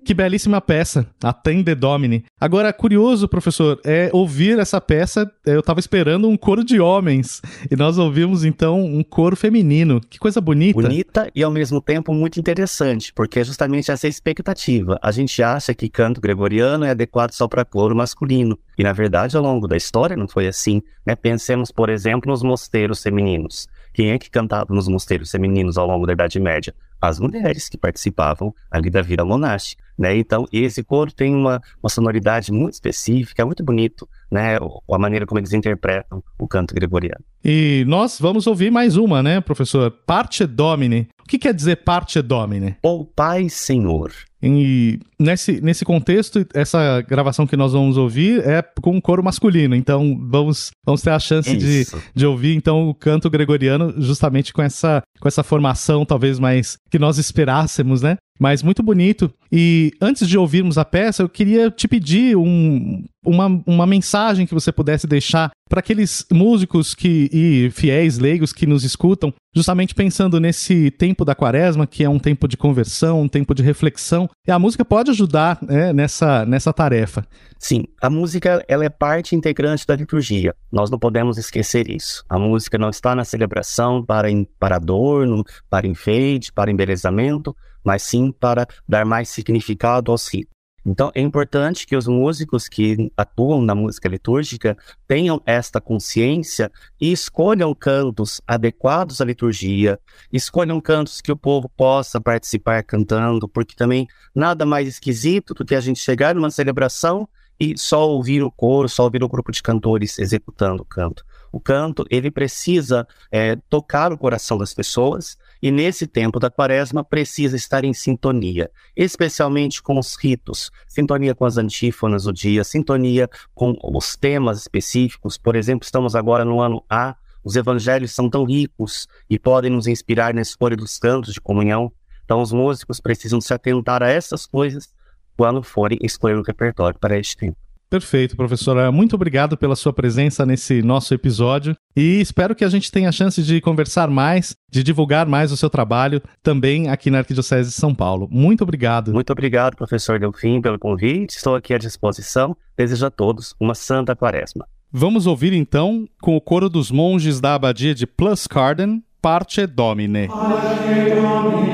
[0.08, 2.24] Que belíssima peça, Attende Domine.
[2.40, 7.76] Agora, curioso, professor, é ouvir essa peça, eu estava esperando um coro de homens, e
[7.76, 10.00] nós ouvimos então um coro feminino.
[10.00, 10.80] Que coisa bonita.
[10.80, 14.98] Bonita e ao mesmo tempo muito interessante, porque é justamente essa expectativa.
[15.02, 19.36] A gente acha que canto gregoriano é adequado só para coro masculino, e na verdade,
[19.36, 20.80] ao longo da história não foi assim.
[21.04, 21.16] Né?
[21.16, 23.68] Pensemos, por exemplo, nos mosteiros femininos.
[23.92, 26.74] Quem é que cantava nos mosteiros femininos ao longo da Idade Média?
[27.00, 29.82] As mulheres que participavam ali da vida monástica.
[29.96, 30.16] Né?
[30.16, 34.56] Então, esse coro tem uma, uma sonoridade muito específica, é muito bonito, né?
[34.56, 37.24] A maneira como eles interpretam o canto gregoriano.
[37.44, 39.90] E nós vamos ouvir mais uma, né, professor?
[39.90, 41.08] Parte Domine.
[41.20, 42.76] O que quer dizer parte Domine?
[42.82, 44.12] O Pai Senhor.
[44.42, 49.74] E nesse, nesse contexto, essa gravação que nós vamos ouvir é com um coro masculino,
[49.74, 51.84] então vamos, vamos ter a chance de,
[52.14, 56.98] de ouvir então o canto gregoriano justamente com essa, com essa formação talvez mais que
[56.98, 58.16] nós esperássemos, né?
[58.38, 59.32] Mas muito bonito.
[59.50, 64.54] E antes de ouvirmos a peça, eu queria te pedir um, uma, uma mensagem que
[64.54, 70.40] você pudesse deixar para aqueles músicos que, e fiéis leigos que nos escutam, justamente pensando
[70.40, 74.28] nesse tempo da quaresma, que é um tempo de conversão, um tempo de reflexão.
[74.46, 77.26] E a música pode ajudar né, nessa, nessa tarefa.
[77.58, 80.54] Sim, a música ela é parte integrante da liturgia.
[80.70, 82.24] Nós não podemos esquecer isso.
[82.28, 84.28] A música não está na celebração para,
[84.58, 87.54] para adorno, para enfeite, para embelezamento,
[87.88, 90.52] mas sim para dar mais significado aos ritos.
[90.84, 94.76] Então, é importante que os músicos que atuam na música litúrgica
[95.06, 96.70] tenham esta consciência
[97.00, 99.98] e escolham cantos adequados à liturgia,
[100.30, 105.74] escolham cantos que o povo possa participar cantando, porque também nada mais esquisito do que
[105.74, 107.26] a gente chegar numa celebração
[107.58, 111.24] e só ouvir o coro, só ouvir o grupo de cantores executando o canto.
[111.50, 117.02] O canto, ele precisa é, tocar o coração das pessoas e nesse tempo da quaresma
[117.04, 123.28] precisa estar em sintonia, especialmente com os ritos, sintonia com as antífonas do dia, sintonia
[123.54, 125.36] com os temas específicos.
[125.36, 129.86] Por exemplo, estamos agora no ano A Os evangelhos são tão ricos e podem nos
[129.86, 131.92] inspirar na escolha dos cantos de comunhão.
[132.24, 134.94] Então, os músicos precisam se atentar a essas coisas
[135.36, 137.67] quando forem escolher o repertório para este tempo.
[137.90, 138.92] Perfeito, professora.
[138.92, 143.12] Muito obrigado pela sua presença nesse nosso episódio e espero que a gente tenha a
[143.12, 147.74] chance de conversar mais, de divulgar mais o seu trabalho também aqui na Arquidiocese de
[147.74, 148.28] São Paulo.
[148.30, 149.12] Muito obrigado.
[149.12, 151.36] Muito obrigado, professor Delfim, pelo convite.
[151.36, 152.54] Estou aqui à disposição.
[152.76, 154.66] Desejo a todos uma santa quaresma.
[154.92, 160.28] Vamos ouvir então, com o coro dos monges da abadia de Pluscarden, Parte Domine.
[160.28, 161.67] Pace Domine,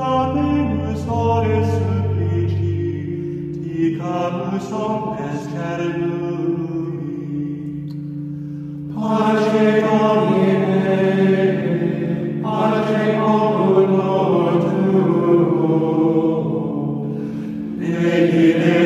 [0.00, 2.78] clamemus ore supplici,
[3.62, 7.28] dicamus omnes cernui.
[8.94, 10.98] Pace domine,
[12.44, 15.78] pace omnor tuo.
[17.78, 18.78] Vedi le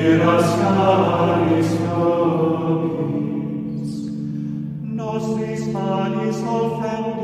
[0.00, 3.92] iras caris nobis.
[4.96, 7.19] Nostris panis offendum,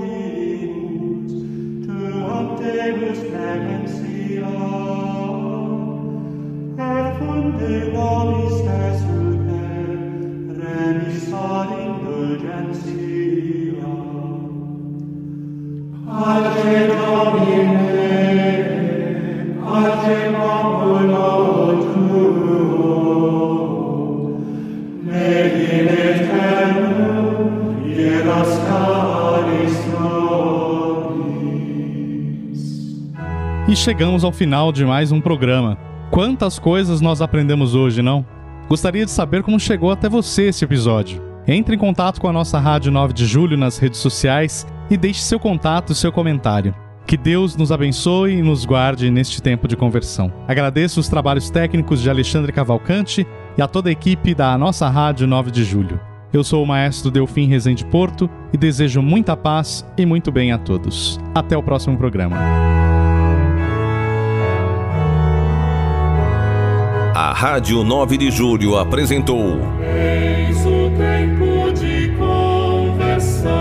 [33.86, 35.78] chegamos ao final de mais um programa.
[36.10, 38.26] Quantas coisas nós aprendemos hoje, não?
[38.68, 41.22] Gostaria de saber como chegou até você esse episódio.
[41.46, 45.20] Entre em contato com a nossa Rádio 9 de Julho nas redes sociais e deixe
[45.20, 46.74] seu contato e seu comentário.
[47.06, 50.32] Que Deus nos abençoe e nos guarde neste tempo de conversão.
[50.48, 53.24] Agradeço os trabalhos técnicos de Alexandre Cavalcante
[53.56, 56.00] e a toda a equipe da nossa Rádio 9 de Julho.
[56.32, 60.58] Eu sou o maestro Delfim Rezende Porto e desejo muita paz e muito bem a
[60.58, 61.20] todos.
[61.32, 62.36] Até o próximo programa.
[67.38, 73.52] Rádio 9 de Julho apresentou Eis o tempo de conversão.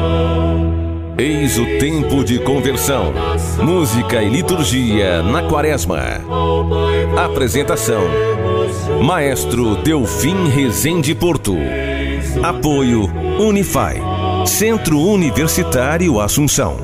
[1.18, 3.14] Eis o Tempo de Conversão.
[3.62, 6.00] Música e liturgia na Quaresma.
[7.18, 8.04] Apresentação:
[9.04, 11.58] Maestro Delfim Rezende Porto.
[12.42, 14.00] Apoio Unify.
[14.46, 16.78] Centro Universitário Assunção.